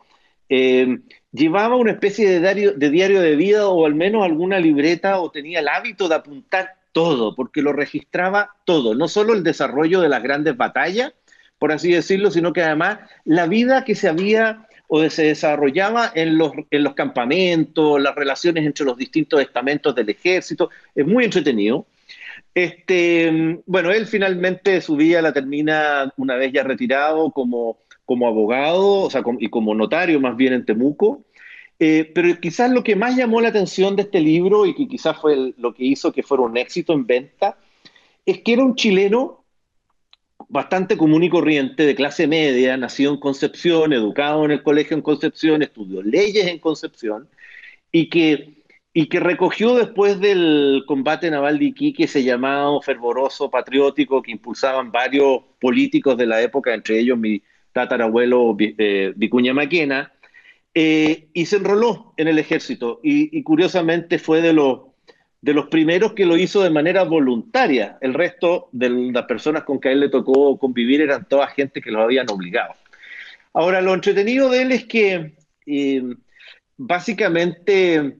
eh, 0.49 0.99
llevaba 1.33 1.77
una 1.77 1.93
especie 1.93 2.29
de 2.29 2.41
diario, 2.41 2.73
de 2.73 2.91
diario 2.91 3.21
de 3.21 3.37
vida 3.37 3.69
o 3.69 3.87
al 3.87 3.95
menos 3.95 4.23
alguna 4.23 4.59
libreta 4.61 5.19
o 5.21 5.31
tenía 5.31 5.61
el 5.61 5.69
hábito 5.69 6.09
de 6.09 6.17
apuntar 6.17 6.75
todo, 6.93 7.35
porque 7.35 7.63
lo 7.63 7.73
registraba 7.73 8.55
todo, 8.65 8.95
no 8.95 9.09
solo 9.09 9.33
el 9.33 9.43
desarrollo 9.43 10.01
de 10.01 10.11
las 10.11 10.23
grandes 10.23 10.57
batallas, 10.57 11.15
por 11.63 11.71
así 11.71 11.93
decirlo, 11.93 12.33
sino 12.33 12.53
que 12.53 12.61
además 12.61 12.99
la 13.25 13.47
vida 13.47 13.85
que 13.85 13.95
se 13.95 14.09
había 14.09 14.67
o 14.89 15.09
se 15.09 15.27
desarrollaba 15.27 16.11
en 16.13 16.37
los, 16.37 16.51
en 16.73 16.83
los 16.83 16.95
campamentos, 16.95 18.03
las 18.03 18.17
relaciones 18.17 18.67
entre 18.67 18.85
los 18.85 18.97
distintos 18.97 19.41
estamentos 19.41 19.95
del 19.95 20.11
ejército, 20.11 20.71
es 20.93 21.07
muy 21.07 21.23
entretenido. 21.23 21.87
Este, 22.53 23.63
bueno, 23.65 23.93
él 23.93 24.09
finalmente 24.09 24.81
su 24.81 24.97
vida 24.97 25.23
la 25.23 25.33
termina 25.33 26.13
una 26.17 26.35
vez 26.35 26.53
ya 26.53 26.65
retirado 26.65 27.31
como, 27.31 27.79
como 28.05 28.27
abogado 28.27 29.03
o 29.03 29.11
sea, 29.11 29.23
y 29.39 29.49
como 29.49 29.73
notario 29.77 30.19
más 30.19 30.37
bien 30.37 30.55
en 30.55 30.65
Temuco. 30.67 31.23
Eh, 31.79 32.11
pero 32.13 32.41
quizás 32.41 32.73
lo 32.73 32.83
que 32.83 32.97
más 32.97 33.15
llamó 33.15 33.41
la 33.41 33.51
atención 33.51 33.95
de 33.95 34.03
este 34.03 34.19
libro 34.19 34.67
y 34.67 34.75
que 34.75 34.89
quizás 34.89 35.17
fue 35.17 35.55
lo 35.57 35.73
que 35.73 35.85
hizo 35.85 36.11
que 36.11 36.25
fuera 36.25 36.43
un 36.43 36.57
éxito 36.57 36.93
en 36.93 37.07
venta, 37.07 37.57
es 38.27 38.41
que 38.41 38.55
era 38.55 38.65
un 38.65 38.75
chileno 38.75 39.42
bastante 40.53 40.99
común 40.99 41.25
y 41.25 41.31
corriente, 41.31 41.87
de 41.87 41.95
clase 41.95 42.27
media, 42.27 42.77
nacido 42.77 43.11
en 43.11 43.19
Concepción, 43.19 43.95
educado 43.95 44.45
en 44.45 44.51
el 44.51 44.63
colegio 44.63 44.95
en 44.95 45.03
Concepción, 45.03 45.63
estudió 45.63 46.03
leyes 46.03 46.47
en 46.47 46.59
Concepción, 46.59 47.27
y 47.91 48.11
que, 48.11 48.63
y 48.93 49.07
que 49.07 49.19
recogió 49.19 49.75
después 49.75 50.21
del 50.21 50.85
combate 50.87 51.31
naval 51.31 51.59
de 51.59 51.67
Iquique 51.67 52.05
ese 52.05 52.23
llamado 52.23 52.83
fervoroso 52.83 53.51
patriótico 53.51 54.21
que 54.21 54.33
impulsaban 54.33 54.93
varios 54.93 55.41
políticos 55.59 56.19
de 56.19 56.27
la 56.27 56.43
época, 56.43 56.75
entre 56.75 56.99
ellos 56.99 57.19
mi 57.19 57.43
tatarabuelo 57.73 58.55
eh, 58.59 59.15
Vicuña 59.17 59.55
Maquena, 59.55 60.13
eh, 60.75 61.29
y 61.33 61.47
se 61.47 61.57
enroló 61.57 62.13
en 62.19 62.29
el 62.29 62.39
ejército 62.39 63.01
y, 63.03 63.43
curiosamente 63.43 64.19
fue 64.19 64.43
de 64.43 64.53
los, 64.53 64.81
de 65.43 65.53
los 65.53 65.67
primeros 65.67 66.13
que 66.13 66.25
lo 66.25 66.37
hizo 66.37 66.63
de 66.63 66.71
manera 66.71 67.03
voluntaria. 67.03 67.99
El 68.01 68.15
resto 68.15 68.69
de 68.73 68.89
las 68.89 69.27
personas 69.27 69.65
con 69.65 69.81
que 69.81 69.89
a 69.89 69.93
él 69.93 70.01
le 70.01 70.09
tocó 70.09 70.57
convivir 70.57 71.01
eran 71.01 71.27
toda 71.29 71.49
gente 71.49 71.83
que 71.83 71.91
lo 71.91 72.01
habían 72.01 72.31
obligado. 72.31 72.75
Ahora, 73.53 73.81
lo 73.81 73.93
entretenido 73.93 74.49
de 74.49 74.63
él 74.63 74.73
es 74.73 74.85
que 74.85 75.35
eh, 75.67 76.03
básicamente 76.77 78.19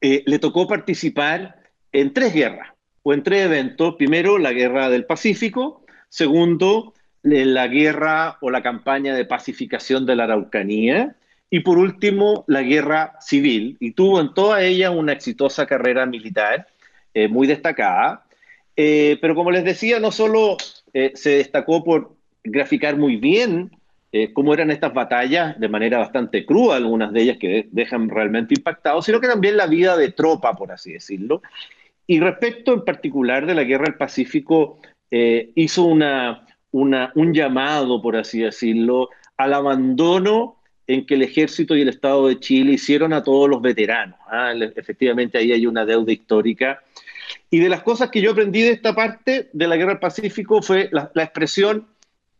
eh, 0.00 0.22
le 0.26 0.38
tocó 0.40 0.66
participar 0.66 1.62
en 1.92 2.12
tres 2.12 2.34
guerras 2.34 2.70
o 3.04 3.14
en 3.14 3.22
tres 3.22 3.44
eventos. 3.44 3.94
Primero, 3.94 4.38
la 4.38 4.52
guerra 4.52 4.90
del 4.90 5.06
Pacífico. 5.06 5.86
Segundo, 6.08 6.94
la 7.22 7.68
guerra 7.68 8.38
o 8.40 8.50
la 8.50 8.62
campaña 8.62 9.14
de 9.14 9.24
pacificación 9.24 10.04
de 10.04 10.16
la 10.16 10.24
Araucanía 10.24 11.16
y 11.50 11.60
por 11.60 11.78
último 11.78 12.44
la 12.46 12.62
guerra 12.62 13.14
civil, 13.20 13.76
y 13.80 13.92
tuvo 13.92 14.20
en 14.20 14.34
toda 14.34 14.62
ella 14.62 14.90
una 14.90 15.12
exitosa 15.12 15.66
carrera 15.66 16.04
militar 16.06 16.66
eh, 17.14 17.28
muy 17.28 17.46
destacada, 17.46 18.24
eh, 18.76 19.18
pero 19.20 19.34
como 19.34 19.50
les 19.50 19.64
decía, 19.64 19.98
no 19.98 20.12
solo 20.12 20.56
eh, 20.92 21.12
se 21.14 21.30
destacó 21.30 21.82
por 21.82 22.12
graficar 22.44 22.96
muy 22.96 23.16
bien 23.16 23.70
cómo 24.32 24.54
eran 24.54 24.70
estas 24.70 24.94
batallas 24.94 25.60
de 25.60 25.68
manera 25.68 25.98
bastante 25.98 26.46
cruda, 26.46 26.76
algunas 26.76 27.12
de 27.12 27.20
ellas 27.20 27.36
que 27.36 27.68
dejan 27.70 28.08
realmente 28.08 28.54
impactados, 28.56 29.04
sino 29.04 29.20
que 29.20 29.28
también 29.28 29.58
la 29.58 29.66
vida 29.66 29.98
de 29.98 30.10
tropa, 30.12 30.56
por 30.56 30.72
así 30.72 30.94
decirlo. 30.94 31.42
Y 32.06 32.18
respecto 32.18 32.72
en 32.72 32.86
particular 32.86 33.44
de 33.44 33.54
la 33.54 33.64
guerra 33.64 33.84
del 33.84 33.96
Pacífico, 33.96 34.78
hizo 35.10 35.84
una, 35.84 36.46
una, 36.70 37.12
un 37.16 37.34
llamado, 37.34 38.00
por 38.00 38.16
así 38.16 38.40
decirlo, 38.40 39.10
al 39.36 39.52
abandono 39.52 40.57
en 40.88 41.04
que 41.04 41.14
el 41.14 41.22
ejército 41.22 41.76
y 41.76 41.82
el 41.82 41.90
Estado 41.90 42.26
de 42.28 42.40
Chile 42.40 42.72
hicieron 42.72 43.12
a 43.12 43.22
todos 43.22 43.48
los 43.48 43.60
veteranos. 43.60 44.18
¿ah? 44.26 44.52
Efectivamente, 44.74 45.36
ahí 45.36 45.52
hay 45.52 45.66
una 45.66 45.84
deuda 45.84 46.10
histórica. 46.10 46.82
Y 47.50 47.60
de 47.60 47.68
las 47.68 47.82
cosas 47.82 48.10
que 48.10 48.22
yo 48.22 48.32
aprendí 48.32 48.62
de 48.62 48.70
esta 48.70 48.94
parte 48.94 49.50
de 49.52 49.68
la 49.68 49.76
Guerra 49.76 49.90
del 49.90 50.00
Pacífico 50.00 50.62
fue 50.62 50.88
la, 50.90 51.10
expresión 51.14 51.86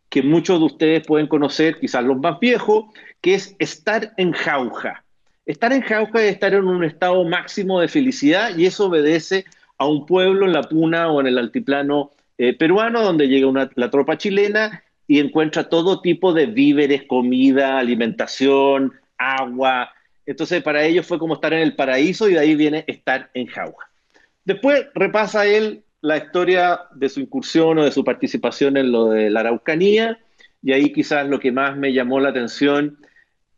que 0.09 0.23
muchos 0.23 0.59
de 0.59 0.65
ustedes 0.65 1.05
pueden 1.05 1.27
conocer, 1.27 1.79
quizás 1.79 2.03
los 2.03 2.17
más 2.17 2.39
viejos, 2.39 2.85
que 3.21 3.35
es 3.35 3.55
estar 3.59 4.13
en 4.17 4.31
jauja. 4.31 5.03
Estar 5.45 5.71
en 5.71 5.81
jauja 5.81 6.23
es 6.23 6.31
estar 6.33 6.55
en 6.55 6.65
un 6.65 6.83
estado 6.83 7.23
máximo 7.25 7.79
de 7.79 7.87
felicidad 7.87 8.57
y 8.57 8.65
eso 8.65 8.87
obedece 8.87 9.45
a 9.77 9.85
un 9.85 10.07
pueblo 10.07 10.47
en 10.47 10.53
la 10.53 10.63
puna 10.63 11.11
o 11.11 11.21
en 11.21 11.27
el 11.27 11.37
altiplano 11.37 12.11
eh, 12.39 12.57
peruano, 12.57 13.03
donde 13.03 13.27
llega 13.27 13.69
la 13.75 13.91
tropa 13.91 14.17
chilena 14.17 14.83
y 15.09 15.17
encuentra 15.17 15.69
todo 15.69 16.01
tipo 16.01 16.33
de 16.33 16.45
víveres, 16.45 17.05
comida, 17.05 17.79
alimentación, 17.79 18.93
agua. 19.17 19.89
Entonces 20.23 20.61
para 20.61 20.85
ellos 20.85 21.07
fue 21.07 21.17
como 21.17 21.33
estar 21.33 21.51
en 21.51 21.61
el 21.61 21.75
paraíso 21.75 22.29
y 22.29 22.33
de 22.33 22.39
ahí 22.39 22.55
viene 22.55 22.85
estar 22.85 23.31
en 23.33 23.47
Jauja. 23.47 23.89
Después 24.45 24.85
repasa 24.93 25.47
él 25.47 25.83
la 26.01 26.17
historia 26.17 26.81
de 26.93 27.09
su 27.09 27.21
incursión 27.21 27.79
o 27.79 27.85
de 27.85 27.91
su 27.91 28.03
participación 28.03 28.77
en 28.77 28.91
lo 28.91 29.09
de 29.09 29.31
la 29.31 29.39
Araucanía 29.39 30.19
y 30.61 30.73
ahí 30.73 30.93
quizás 30.93 31.27
lo 31.27 31.39
que 31.39 31.51
más 31.51 31.75
me 31.75 31.91
llamó 31.91 32.19
la 32.19 32.29
atención, 32.29 32.99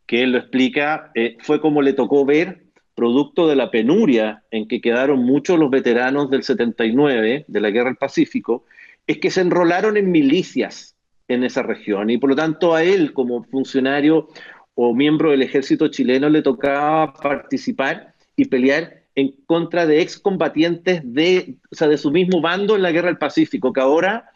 que 0.06 0.22
él 0.22 0.32
lo 0.32 0.38
explica, 0.38 1.10
eh, 1.14 1.36
fue 1.40 1.60
como 1.60 1.82
le 1.82 1.92
tocó 1.92 2.24
ver, 2.24 2.62
producto 2.94 3.46
de 3.46 3.56
la 3.56 3.70
penuria 3.70 4.42
en 4.50 4.68
que 4.68 4.80
quedaron 4.80 5.22
muchos 5.22 5.58
los 5.58 5.68
veteranos 5.68 6.30
del 6.30 6.44
79, 6.44 7.44
de 7.46 7.60
la 7.60 7.70
Guerra 7.70 7.90
del 7.90 7.96
Pacífico, 7.96 8.64
es 9.06 9.18
que 9.18 9.30
se 9.30 9.42
enrolaron 9.42 9.98
en 9.98 10.10
milicias 10.10 10.91
en 11.34 11.44
esa 11.44 11.62
región. 11.62 12.10
Y 12.10 12.18
por 12.18 12.30
lo 12.30 12.36
tanto 12.36 12.74
a 12.74 12.82
él 12.82 13.12
como 13.12 13.44
funcionario 13.44 14.28
o 14.74 14.94
miembro 14.94 15.30
del 15.30 15.42
ejército 15.42 15.88
chileno 15.88 16.28
le 16.28 16.42
tocaba 16.42 17.12
participar 17.12 18.14
y 18.36 18.46
pelear 18.46 19.02
en 19.14 19.32
contra 19.46 19.86
de 19.86 20.00
excombatientes 20.00 21.02
de, 21.04 21.56
o 21.70 21.74
sea, 21.74 21.88
de 21.88 21.98
su 21.98 22.10
mismo 22.10 22.40
bando 22.40 22.76
en 22.76 22.82
la 22.82 22.92
guerra 22.92 23.08
del 23.08 23.18
Pacífico, 23.18 23.72
que 23.72 23.80
ahora 23.80 24.30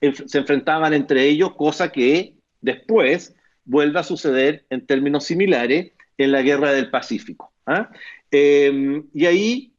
se 0.00 0.38
enfrentaban 0.38 0.94
entre 0.94 1.24
ellos, 1.24 1.54
cosa 1.54 1.92
que 1.92 2.34
después 2.60 3.34
vuelve 3.64 3.98
a 3.98 4.02
suceder 4.02 4.64
en 4.70 4.86
términos 4.86 5.24
similares 5.24 5.92
en 6.16 6.32
la 6.32 6.42
guerra 6.42 6.72
del 6.72 6.90
Pacífico. 6.90 7.52
¿ah? 7.66 7.90
Em, 8.30 9.06
y 9.12 9.26
ahí, 9.26 9.72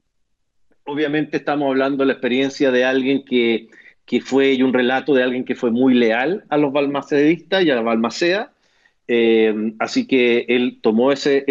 obviamente, 0.84 1.38
estamos 1.38 1.68
hablando 1.70 2.04
de 2.04 2.08
la 2.08 2.14
experiencia 2.14 2.72
de 2.72 2.86
alguien 2.86 3.26
que 3.26 3.68
que 4.06 4.22
fue 4.22 4.62
un 4.64 4.74
relato 4.74 5.14
de 5.14 5.24
alguien 5.24 5.46
que 5.46 5.56
fue 5.56 5.72
muy 5.72 5.94
leal 5.94 6.46
a 6.50 6.58
los 6.58 6.72
balmacedistas 6.72 7.64
y 7.64 7.72
a 7.72 7.76
la 7.76 7.82
balmaceda. 7.82 8.54
Eh, 9.08 9.74
así 9.80 10.08
que 10.08 10.46
él 10.48 10.80
tomó, 10.82 11.12
ese, 11.12 11.46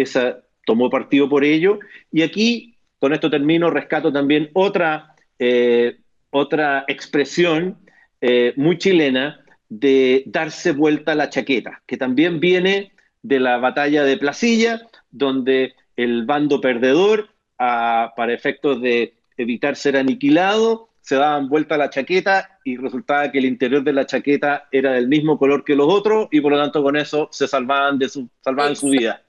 tomó 0.65 0.89
partido 0.89 1.27
por 1.27 1.43
ello. 1.43 1.79
Y 2.11 2.21
aquí, 2.21 2.77
con 2.99 3.13
esto 3.13 3.29
termino, 3.29 3.69
rescato 3.69 4.11
también 4.11 4.49
otra, 4.53 5.15
eh, 5.37 5.97
otra 6.29 6.85
expresión 6.87 7.77
eh, 8.21 8.53
muy 8.55 8.77
chilena 8.77 9.41
de 9.67 10.23
darse 10.27 10.71
vuelta 10.71 11.15
la 11.15 11.29
chaqueta, 11.29 11.81
que 11.85 11.97
también 11.97 12.39
viene 12.39 12.91
de 13.21 13.39
la 13.39 13.57
batalla 13.57 14.03
de 14.03 14.17
Placilla, 14.17 14.81
donde 15.11 15.73
el 15.95 16.25
bando 16.25 16.61
perdedor, 16.61 17.29
para 17.57 18.33
efectos 18.33 18.81
de 18.81 19.13
evitar 19.37 19.75
ser 19.75 19.97
aniquilado, 19.97 20.89
se 21.05 21.15
daban 21.15 21.47
vuelta 21.47 21.77
la 21.77 21.91
chaqueta 21.91 22.57
y 22.63 22.77
resultaba 22.77 23.31
que 23.31 23.37
el 23.37 23.45
interior 23.45 23.83
de 23.83 23.93
la 23.93 24.07
chaqueta 24.07 24.67
era 24.71 24.93
del 24.93 25.07
mismo 25.07 25.37
color 25.37 25.63
que 25.63 25.75
los 25.75 25.87
otros 25.87 26.27
y 26.31 26.41
por 26.41 26.51
lo 26.51 26.57
tanto 26.57 26.81
con 26.81 26.95
eso 26.95 27.29
se 27.31 27.47
salvaban 27.47 27.99
de 27.99 28.09
su, 28.09 28.27
salvaban 28.43 28.75
su 28.75 28.89
vida. 28.89 29.21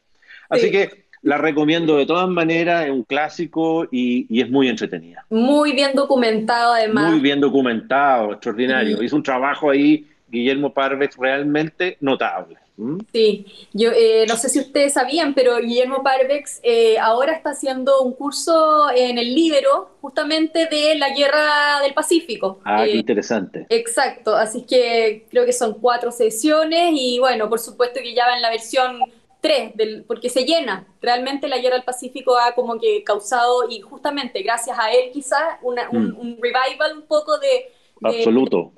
Así 0.49 0.71
que 0.71 1.05
la 1.21 1.37
recomiendo 1.37 1.99
de 1.99 2.07
todas 2.07 2.31
maneras, 2.31 2.87
es 2.87 2.91
un 2.91 3.03
clásico 3.03 3.87
y, 3.93 4.27
es 4.41 4.49
muy 4.49 4.69
entretenida. 4.69 5.27
Muy 5.29 5.73
bien 5.73 5.93
documentado 5.95 6.73
además. 6.73 7.11
Muy 7.11 7.21
bien 7.21 7.41
documentado, 7.41 8.33
extraordinario. 8.33 9.03
Hizo 9.03 9.17
un 9.17 9.23
trabajo 9.23 9.69
ahí, 9.69 10.07
Guillermo 10.29 10.73
Parves, 10.73 11.15
realmente 11.19 11.99
notable. 12.01 12.57
¿Mm? 12.77 12.99
Sí, 13.11 13.47
yo 13.73 13.91
eh, 13.93 14.27
no 14.29 14.37
sé 14.37 14.51
si 14.51 14.61
ustedes 14.61 14.93
sabían, 14.93 15.33
pero 15.35 15.59
Guillermo 15.59 16.03
Parvex 16.03 16.61
eh, 16.63 16.99
ahora 16.99 17.33
está 17.33 17.51
haciendo 17.51 18.03
un 18.03 18.13
curso 18.13 18.91
en 18.95 19.17
el 19.17 19.35
Libero, 19.35 19.97
justamente 20.03 20.67
de 20.67 20.95
la 20.97 21.11
Guerra 21.11 21.81
del 21.83 21.95
Pacífico. 21.95 22.61
Ah, 22.65 22.85
qué 22.85 22.93
eh, 22.93 22.97
interesante. 22.97 23.67
Exacto, 23.71 24.37
así 24.37 24.63
que 24.63 25.27
creo 25.31 25.47
que 25.47 25.55
son 25.55 25.75
cuatro 25.81 26.13
sesiones 26.13 26.91
y 26.95 27.19
bueno, 27.19 27.49
por 27.49 27.61
supuesto 27.61 28.01
que 28.03 28.15
ya 28.15 28.27
va 28.27 28.37
en 28.37 28.43
la 28.43 28.51
versión 28.51 29.01
3, 29.41 29.75
del, 29.75 30.05
porque 30.05 30.29
se 30.29 30.45
llena. 30.45 30.87
Realmente 31.01 31.49
la 31.49 31.59
Guerra 31.59 31.77
del 31.77 31.85
Pacífico 31.85 32.37
ha 32.37 32.55
como 32.55 32.79
que 32.79 33.03
causado, 33.05 33.71
y 33.71 33.81
justamente 33.81 34.43
gracias 34.43 34.79
a 34.79 34.93
él 34.93 35.11
quizás, 35.13 35.59
un, 35.63 35.77
mm. 35.77 36.41
revival 36.43 36.99
un 36.99 37.07
poco 37.07 37.39
de... 37.39 37.73
Absoluto. 38.03 38.73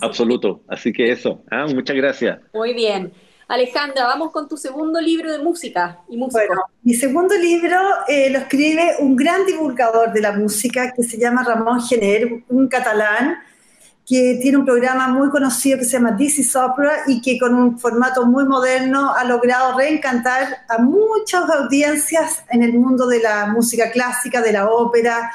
Absoluto. 0.00 0.62
Así 0.68 0.92
que 0.92 1.10
eso. 1.10 1.42
Ah, 1.50 1.66
muchas 1.66 1.96
gracias. 1.96 2.38
Muy 2.52 2.74
bien. 2.74 3.12
Alejandra, 3.48 4.04
vamos 4.04 4.30
con 4.30 4.46
tu 4.46 4.58
segundo 4.58 5.00
libro 5.00 5.32
de 5.32 5.38
música 5.38 6.00
y 6.08 6.18
música. 6.18 6.44
Bueno, 6.46 6.62
mi 6.82 6.92
segundo 6.92 7.34
libro 7.34 7.78
eh, 8.06 8.28
lo 8.28 8.40
escribe 8.40 8.96
un 8.98 9.16
gran 9.16 9.46
divulgador 9.46 10.12
de 10.12 10.20
la 10.20 10.32
música 10.32 10.92
que 10.92 11.02
se 11.02 11.18
llama 11.18 11.44
Ramón 11.44 11.80
Gener, 11.80 12.42
un 12.48 12.68
catalán 12.68 13.38
que 14.06 14.38
tiene 14.40 14.56
un 14.56 14.64
programa 14.64 15.08
muy 15.08 15.28
conocido 15.28 15.78
que 15.78 15.84
se 15.84 15.92
llama 15.92 16.16
This 16.16 16.38
is 16.38 16.56
Opera 16.56 17.02
y 17.06 17.20
que 17.20 17.38
con 17.38 17.54
un 17.54 17.78
formato 17.78 18.26
muy 18.26 18.44
moderno 18.44 19.14
ha 19.14 19.22
logrado 19.24 19.76
reencantar 19.76 20.64
a 20.68 20.78
muchas 20.78 21.48
audiencias 21.50 22.42
en 22.50 22.62
el 22.62 22.72
mundo 22.72 23.06
de 23.06 23.20
la 23.20 23.46
música 23.48 23.90
clásica, 23.90 24.40
de 24.40 24.52
la 24.52 24.70
ópera, 24.70 25.30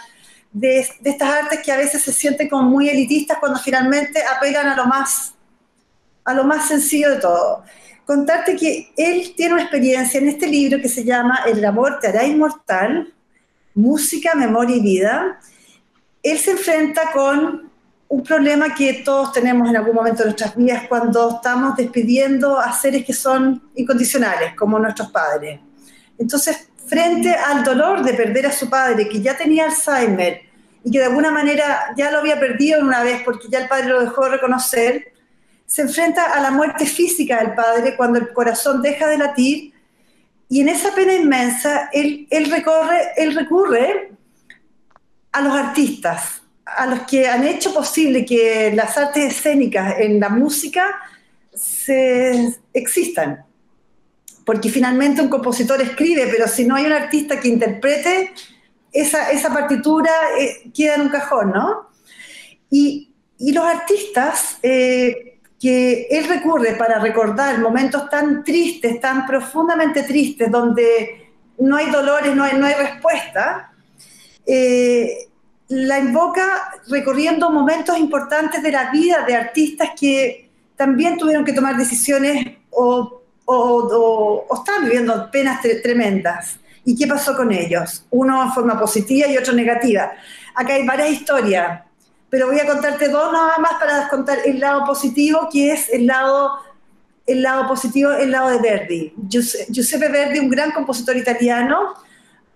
de, 0.54 0.88
de 1.02 1.10
estas 1.10 1.30
artes 1.30 1.60
que 1.62 1.72
a 1.72 1.78
veces 1.78 2.04
se 2.04 2.14
sienten 2.14 2.48
como 2.48 2.70
muy 2.70 2.88
elitistas 2.88 3.40
cuando 3.40 3.60
finalmente 3.60 4.22
apelan 4.24 4.68
a 4.68 4.76
lo 4.76 4.86
más, 4.86 5.34
a 6.24 6.34
lo 6.34 6.44
más 6.44 6.68
sencillo 6.68 7.10
de 7.10 7.18
todo 7.18 7.64
contarte 8.06 8.56
que 8.56 8.92
él 8.98 9.34
tiene 9.36 9.54
una 9.54 9.64
experiencia 9.64 10.20
en 10.20 10.28
este 10.28 10.48
libro 10.48 10.82
que 10.82 10.90
se 10.90 11.04
llama 11.04 11.42
El 11.46 11.64
amor 11.64 12.00
te 12.00 12.08
hará 12.08 12.26
inmortal, 12.26 13.14
música, 13.74 14.36
memoria 14.36 14.76
y 14.76 14.82
vida. 14.82 15.40
Él 16.22 16.38
se 16.38 16.52
enfrenta 16.52 17.12
con 17.12 17.72
un 18.08 18.24
problema 18.24 18.76
que 18.76 19.02
todos 19.06 19.34
tenemos 19.34 19.70
en 19.70 19.78
algún 19.78 19.96
momento 19.96 20.20
de 20.20 20.26
nuestras 20.26 20.56
vidas 20.56 20.84
cuando 20.88 21.36
estamos 21.36 21.76
despidiendo 21.76 22.60
a 22.60 22.72
seres 22.74 23.04
que 23.06 23.14
son 23.14 23.70
incondicionales, 23.76 24.56
como 24.56 24.78
nuestros 24.78 25.10
padres. 25.10 25.60
Entonces, 26.18 26.70
frente 26.88 27.34
al 27.34 27.64
dolor 27.64 28.04
de 28.04 28.14
perder 28.14 28.48
a 28.48 28.52
su 28.52 28.70
padre, 28.70 29.08
que 29.08 29.22
ya 29.22 29.38
tenía 29.38 29.66
Alzheimer 29.66 30.42
y 30.84 30.92
que 30.92 31.00
de 31.00 31.06
alguna 31.06 31.32
manera 31.32 31.94
ya 31.96 32.12
lo 32.12 32.20
había 32.20 32.40
perdido 32.40 32.82
una 32.82 33.04
vez 33.04 33.22
porque 33.24 33.48
ya 33.50 33.60
el 33.60 33.68
padre 33.68 33.88
lo 33.88 34.02
dejó 34.02 34.26
de 34.26 34.32
reconocer, 34.32 35.14
se 35.66 35.84
enfrenta 35.84 36.32
a 36.34 36.42
la 36.42 36.52
muerte 36.52 36.86
física 36.86 37.40
del 37.40 37.54
padre 37.56 37.96
cuando 37.96 38.20
el 38.20 38.34
corazón 38.34 38.82
deja 38.82 39.08
de 39.08 39.18
latir 39.18 39.74
y 40.50 40.62
en 40.62 40.70
esa 40.70 40.94
pena 40.94 41.16
inmensa 41.16 41.90
él, 41.94 42.28
él, 42.30 42.52
recorre, 42.52 43.14
él 43.16 43.34
recurre 43.34 44.12
a 45.32 45.42
los 45.42 45.54
artistas, 45.54 46.44
a 46.66 46.86
los 46.86 47.02
que 47.04 47.28
han 47.28 47.44
hecho 47.46 47.74
posible 47.74 48.26
que 48.26 48.72
las 48.76 48.98
artes 48.98 49.34
escénicas 49.34 49.96
en 50.00 50.20
la 50.20 50.30
música 50.30 50.86
se 51.54 52.56
existan. 52.74 53.46
Porque 54.46 54.70
finalmente 54.70 55.22
un 55.22 55.30
compositor 55.30 55.82
escribe, 55.82 56.28
pero 56.28 56.48
si 56.48 56.66
no 56.66 56.76
hay 56.76 56.86
un 56.86 56.94
artista 56.94 57.40
que 57.40 57.48
interprete, 57.48 58.34
esa, 58.92 59.32
esa 59.32 59.54
partitura 59.54 60.12
eh, 60.40 60.72
queda 60.74 60.96
en 60.96 61.02
un 61.02 61.10
cajón, 61.10 61.52
¿no? 61.52 61.90
Y, 62.70 63.14
y 63.38 63.52
los 63.52 63.66
artistas 63.66 64.58
eh, 64.62 65.40
que 65.60 66.08
él 66.12 66.28
recurre 66.28 66.74
para 66.74 67.00
recordar 67.00 67.60
momentos 67.60 68.10
tan 68.10 68.44
tristes, 68.44 69.00
tan 69.00 69.26
profundamente 69.26 70.04
tristes, 70.04 70.52
donde 70.52 71.32
no 71.58 71.78
hay 71.78 71.90
dolores, 71.90 72.36
no 72.36 72.44
hay, 72.44 72.58
no 72.58 72.66
hay 72.66 72.74
respuesta, 72.74 73.72
eh, 74.46 75.30
la 75.70 76.00
invoca 76.00 76.74
recorriendo 76.90 77.50
momentos 77.50 77.98
importantes 77.98 78.62
de 78.62 78.72
la 78.72 78.92
vida 78.92 79.24
de 79.26 79.36
artistas 79.36 79.92
que 80.00 80.50
también 80.76 81.18
tuvieron 81.18 81.46
que 81.46 81.54
tomar 81.54 81.78
decisiones 81.78 82.58
o, 82.70 83.23
o, 83.46 84.46
o, 84.50 84.56
están 84.56 84.86
viviendo 84.86 85.30
penas 85.32 85.62
tremendas. 85.82 86.58
¿Y 86.86 86.96
qué 86.96 87.08
pasó 87.08 87.36
con 87.36 87.52
ellos? 87.52 88.06
Uno 88.10 88.44
en 88.44 88.52
forma 88.52 88.80
positiva 88.80 89.28
y 89.28 89.38
otro 89.38 89.54
negativa. 89.54 90.12
Acá 90.56 90.74
hay 90.74 90.86
varias 90.86 91.12
historias 91.12 91.82
pero 92.34 92.48
voy 92.48 92.60
a 92.60 92.66
contarte 92.66 93.10
dos 93.10 93.32
nada 93.32 93.60
más 93.60 93.74
para 93.74 94.10
contar 94.10 94.40
el 94.44 94.60
lado 94.60 94.84
positivo, 94.86 95.48
que 95.52 95.72
es 95.72 95.88
el 95.90 96.08
lado, 96.08 96.54
el 97.28 97.44
lado 97.44 97.68
positivo, 97.68 98.12
el 98.12 98.32
lado 98.32 98.50
de 98.50 98.58
Verdi. 98.58 99.14
Giuseppe 99.70 100.10
Verdi, 100.10 100.40
un 100.40 100.50
gran 100.50 100.72
compositor 100.72 101.16
italiano, 101.16 101.94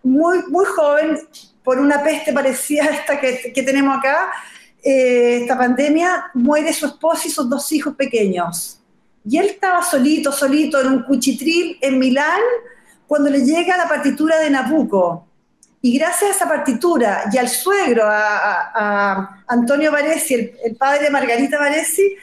muy, 0.01 0.39
muy 0.48 0.65
joven, 0.65 1.20
por 1.63 1.77
una 1.77 2.01
peste 2.01 2.34
parecida 2.34 2.86
a 2.86 2.88
esta 2.88 3.20
que, 3.20 3.53
que 3.53 3.62
tenemos 3.62 4.00
acá, 4.00 4.32
eh, 4.84 5.41
esta 5.44 5.56
pandemia, 5.56 6.32
muere 6.34 6.74
su 6.74 6.88
esposa 6.88 7.27
y 7.27 7.29
sus 7.29 7.48
dos 7.48 7.72
hijos 7.72 7.94
pequeños. 7.96 8.79
Y 9.27 9.38
él 9.38 9.48
estaba 9.48 9.84
solito, 9.84 10.31
solito 10.31 10.79
en 10.79 10.88
un 10.88 11.03
cuchitril 11.03 11.77
en 11.81 12.00
Milán, 12.00 12.39
cuando 13.07 13.29
le 13.29 13.41
llega 13.41 13.77
la 13.77 13.88
partitura 13.88 14.39
de 14.39 14.50
Nabucco 14.50 15.27
y 15.81 15.98
gracias 15.98 16.31
a 16.31 16.36
esa 16.36 16.48
partitura 16.48 17.29
y 17.31 17.38
al 17.38 17.50
suegro, 17.50 18.03
a, 18.05 19.43
Antonio 19.48 19.91
Varesi, 19.91 20.34
el, 20.34 20.75
padre 20.75 21.05
de 21.05 21.10
Margarita 21.10 21.60
Varesi, 21.60 22.15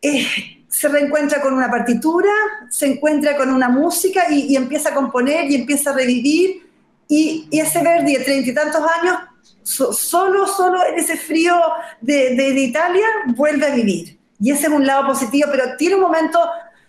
eh, 0.00 0.26
se 0.68 0.88
reencuentra 0.88 1.40
con 1.40 1.54
una 1.54 1.70
partitura, 1.70 2.32
se 2.70 2.86
encuentra 2.86 3.36
con 3.36 3.52
una 3.52 3.68
música 3.68 4.24
y, 4.30 4.56
empieza 4.56 4.88
a 4.88 4.94
componer 4.94 5.50
y 5.50 5.56
empieza 5.56 5.90
a 5.90 5.92
revivir. 5.92 6.66
Y, 7.08 7.46
ese 7.52 7.82
Verdi 7.82 8.16
de 8.16 8.24
treinta 8.24 8.50
y 8.50 8.54
tantos 8.54 8.82
años, 9.00 9.18
solo, 9.62 10.46
solo 10.46 10.84
en 10.86 10.98
ese 10.98 11.16
frío 11.16 11.54
de, 12.00 12.34
de, 12.34 12.60
Italia, 12.60 13.06
vuelve 13.36 13.66
a 13.66 13.74
vivir. 13.74 14.18
Y 14.42 14.50
ese 14.50 14.66
es 14.66 14.72
un 14.72 14.84
lado 14.84 15.06
positivo, 15.06 15.48
pero 15.52 15.76
tiene 15.78 15.94
un 15.94 16.00
momento 16.00 16.40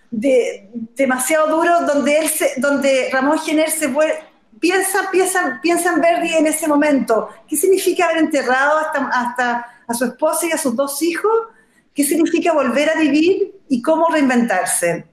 de, 0.09 0.69
demasiado 0.95 1.55
duro 1.55 1.81
donde, 1.81 2.17
él 2.17 2.27
se, 2.27 2.53
donde 2.57 3.09
Ramón 3.13 3.37
Gener 3.37 3.69
se 3.69 3.87
vuelve 3.87 4.33
piensa, 4.63 5.11
piensa, 5.11 5.59
piensa 5.61 5.91
en 5.91 5.99
Verdi 5.99 6.33
en 6.35 6.47
ese 6.47 6.69
momento. 6.69 7.29
¿Qué 7.49 7.57
significa 7.57 8.05
haber 8.05 8.19
enterrado 8.19 8.79
hasta, 8.79 9.07
hasta 9.09 9.67
a 9.85 9.93
su 9.93 10.05
esposa 10.05 10.47
y 10.47 10.51
a 10.51 10.57
sus 10.57 10.73
dos 10.73 11.01
hijos? 11.01 11.31
¿Qué 11.93 12.05
significa 12.05 12.53
volver 12.53 12.89
a 12.89 12.95
vivir 12.95 13.55
y 13.67 13.81
cómo 13.81 14.07
reinventarse? 14.07 15.05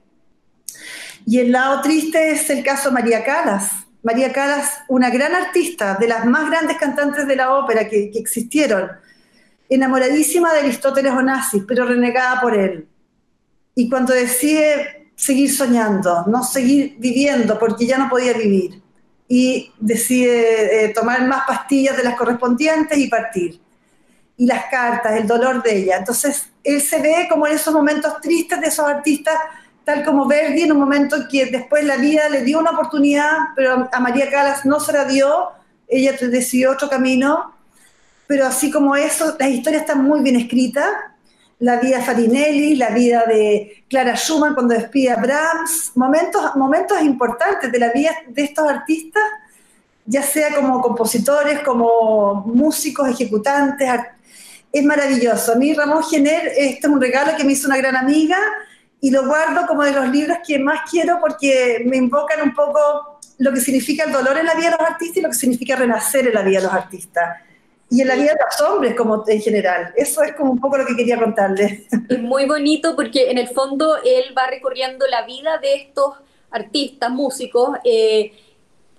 Y 1.26 1.40
el 1.40 1.50
lado 1.50 1.82
triste 1.82 2.30
es 2.30 2.48
el 2.48 2.62
caso 2.62 2.90
de 2.90 2.94
María 2.94 3.24
Calas. 3.24 3.72
María 4.04 4.32
Calas, 4.32 4.82
una 4.88 5.10
gran 5.10 5.34
artista, 5.34 5.96
de 5.96 6.06
las 6.06 6.24
más 6.24 6.48
grandes 6.48 6.78
cantantes 6.78 7.26
de 7.26 7.34
la 7.34 7.52
ópera 7.52 7.88
que, 7.88 8.10
que 8.10 8.20
existieron, 8.20 8.88
enamoradísima 9.70 10.52
de 10.52 10.60
Aristóteles 10.60 11.12
Onassis, 11.12 11.62
pero 11.66 11.86
renegada 11.86 12.40
por 12.40 12.54
él. 12.54 12.86
Y 13.74 13.88
cuando 13.88 14.12
decide 14.12 15.12
seguir 15.14 15.54
soñando, 15.54 16.24
no 16.26 16.42
seguir 16.42 16.96
viviendo, 16.98 17.58
porque 17.58 17.86
ya 17.86 17.96
no 17.96 18.08
podía 18.08 18.32
vivir, 18.32 18.82
y 19.28 19.72
decide 19.78 20.86
eh, 20.86 20.88
tomar 20.88 21.24
más 21.26 21.46
pastillas 21.46 21.96
de 21.96 22.02
las 22.02 22.16
correspondientes 22.16 22.98
y 22.98 23.06
partir. 23.06 23.60
Y 24.36 24.46
las 24.46 24.64
cartas, 24.66 25.12
el 25.12 25.26
dolor 25.26 25.62
de 25.62 25.76
ella. 25.76 25.98
Entonces, 25.98 26.50
él 26.64 26.80
se 26.80 27.00
ve 27.00 27.28
como 27.30 27.46
en 27.46 27.54
esos 27.54 27.72
momentos 27.72 28.20
tristes 28.20 28.60
de 28.60 28.66
esos 28.66 28.86
artistas, 28.86 29.36
tal 29.84 30.04
como 30.04 30.26
Verdi, 30.26 30.62
en 30.62 30.72
un 30.72 30.80
momento 30.80 31.16
que 31.30 31.46
después 31.46 31.84
la 31.84 31.96
vida 31.96 32.28
le 32.28 32.42
dio 32.42 32.58
una 32.58 32.70
oportunidad, 32.72 33.30
pero 33.54 33.88
a 33.92 34.00
María 34.00 34.28
Calas 34.30 34.64
no 34.64 34.80
se 34.80 34.92
la 34.92 35.04
dio, 35.04 35.50
ella 35.86 36.16
decidió 36.20 36.72
otro 36.72 36.88
camino, 36.88 37.54
pero 38.30 38.46
así 38.46 38.70
como 38.70 38.94
eso, 38.94 39.34
las 39.40 39.48
historias 39.48 39.82
están 39.82 40.04
muy 40.04 40.22
bien 40.22 40.36
escritas, 40.36 40.86
la 41.58 41.80
vida 41.80 41.96
de 41.96 42.04
Farinelli, 42.04 42.76
la 42.76 42.90
vida 42.90 43.24
de 43.26 43.82
Clara 43.88 44.14
Schumann 44.14 44.54
cuando 44.54 44.72
despide 44.72 45.10
a 45.10 45.16
Brahms, 45.16 45.90
momentos, 45.96 46.54
momentos 46.54 47.02
importantes 47.02 47.72
de 47.72 47.78
la 47.80 47.90
vida 47.90 48.12
de 48.28 48.44
estos 48.44 48.68
artistas, 48.68 49.24
ya 50.06 50.22
sea 50.22 50.54
como 50.54 50.80
compositores, 50.80 51.58
como 51.62 52.44
músicos, 52.46 53.08
ejecutantes. 53.08 53.90
Es 54.70 54.84
maravilloso. 54.84 55.54
A 55.54 55.56
mí 55.56 55.74
Ramón 55.74 56.04
Gener, 56.04 56.52
este 56.56 56.86
es 56.86 56.92
un 56.92 57.00
regalo 57.00 57.36
que 57.36 57.42
me 57.42 57.54
hizo 57.54 57.66
una 57.66 57.78
gran 57.78 57.96
amiga 57.96 58.38
y 59.00 59.10
lo 59.10 59.26
guardo 59.26 59.66
como 59.66 59.82
de 59.82 59.90
los 59.90 60.08
libros 60.08 60.38
que 60.46 60.60
más 60.60 60.88
quiero 60.88 61.18
porque 61.20 61.82
me 61.84 61.96
invocan 61.96 62.42
un 62.42 62.54
poco 62.54 63.18
lo 63.38 63.52
que 63.52 63.60
significa 63.60 64.04
el 64.04 64.12
dolor 64.12 64.38
en 64.38 64.46
la 64.46 64.54
vida 64.54 64.70
de 64.70 64.76
los 64.78 64.88
artistas 64.88 65.16
y 65.16 65.20
lo 65.20 65.30
que 65.30 65.34
significa 65.34 65.74
renacer 65.74 66.28
en 66.28 66.34
la 66.34 66.42
vida 66.42 66.60
de 66.60 66.66
los 66.66 66.74
artistas 66.74 67.49
y 67.90 68.02
en 68.02 68.08
la 68.08 68.14
vida 68.14 68.32
de 68.32 68.38
los 68.44 68.70
hombres 68.70 68.94
como 68.94 69.24
en 69.26 69.40
general. 69.40 69.92
Eso 69.96 70.22
es 70.22 70.34
como 70.34 70.52
un 70.52 70.60
poco 70.60 70.78
lo 70.78 70.86
que 70.86 70.96
quería 70.96 71.18
contarles. 71.18 71.82
Es 72.08 72.20
muy 72.20 72.46
bonito 72.46 72.94
porque 72.94 73.30
en 73.30 73.38
el 73.38 73.48
fondo 73.48 73.96
él 74.04 74.32
va 74.36 74.46
recorriendo 74.46 75.06
la 75.08 75.26
vida 75.26 75.58
de 75.58 75.74
estos 75.74 76.14
artistas, 76.50 77.10
músicos, 77.10 77.78
eh, 77.84 78.32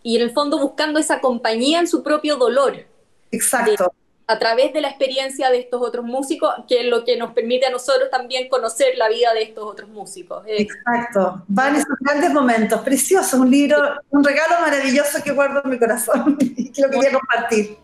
y 0.04 0.18
en 0.18 0.24
el 0.24 0.32
fondo 0.32 0.60
buscando 0.60 1.00
esa 1.00 1.22
compañía 1.22 1.80
en 1.80 1.88
su 1.88 2.04
propio 2.04 2.36
dolor. 2.36 2.86
Exacto 3.32 3.94
a 4.32 4.40
través 4.40 4.74
de 4.74 4.82
la 4.82 4.88
experiencia 4.88 5.50
de 5.50 5.60
estos 5.60 5.82
otros 5.82 6.06
músicos, 6.06 6.54
que 6.68 6.82
es 6.82 6.86
lo 6.86 7.04
que 7.04 7.18
nos 7.18 7.34
permite 7.34 7.66
a 7.66 7.70
nosotros 7.70 8.10
también 8.10 8.48
conocer 8.48 8.98
la 8.98 9.10
vida 9.10 9.34
de 9.34 9.44
estos 9.44 9.66
otros 9.66 9.90
músicos. 9.90 10.44
Eh, 10.48 10.62
Exacto, 10.62 11.44
van 11.48 11.76
esos 11.76 11.98
grandes 12.00 12.32
momentos, 12.32 12.82
precioso, 12.82 13.42
un 13.42 13.52
libro, 13.52 13.78
un 14.10 14.24
regalo 14.24 14.62
maravilloso 14.62 15.22
que 15.24 15.32
guardo 15.32 15.62
en 15.64 15.70
mi 15.70 15.78
corazón 15.78 16.38
y 16.40 16.72
que 16.72 16.82
lo 16.82 16.90
quería 16.90 17.12
compartir. 17.12 17.78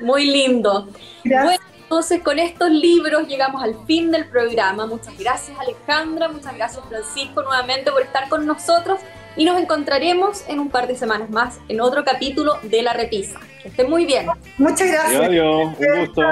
Muy 0.00 0.26
lindo. 0.26 0.88
Bueno, 1.24 1.62
entonces 1.82 2.22
con 2.22 2.38
estos 2.38 2.70
libros 2.70 3.28
llegamos 3.28 3.62
al 3.62 3.76
fin 3.86 4.10
del 4.10 4.26
programa. 4.26 4.86
Muchas 4.86 5.16
gracias 5.16 5.56
Alejandra, 5.60 6.28
muchas 6.28 6.54
gracias 6.56 6.84
Francisco 6.88 7.42
nuevamente 7.42 7.92
por 7.92 8.02
estar 8.02 8.28
con 8.28 8.46
nosotros 8.46 9.00
y 9.36 9.44
nos 9.44 9.60
encontraremos 9.60 10.44
en 10.48 10.58
un 10.58 10.70
par 10.70 10.86
de 10.86 10.96
semanas 10.96 11.30
más 11.30 11.58
en 11.68 11.80
otro 11.80 12.04
capítulo 12.04 12.58
de 12.62 12.82
La 12.82 12.92
Repisa. 12.92 13.38
Que 13.64 13.70
estén 13.70 13.88
muy 13.88 14.04
bien. 14.04 14.26
Muchas 14.58 14.92
gracias. 14.92 15.22
Adiós, 15.22 15.72
un 15.78 16.00
gusto. 16.00 16.22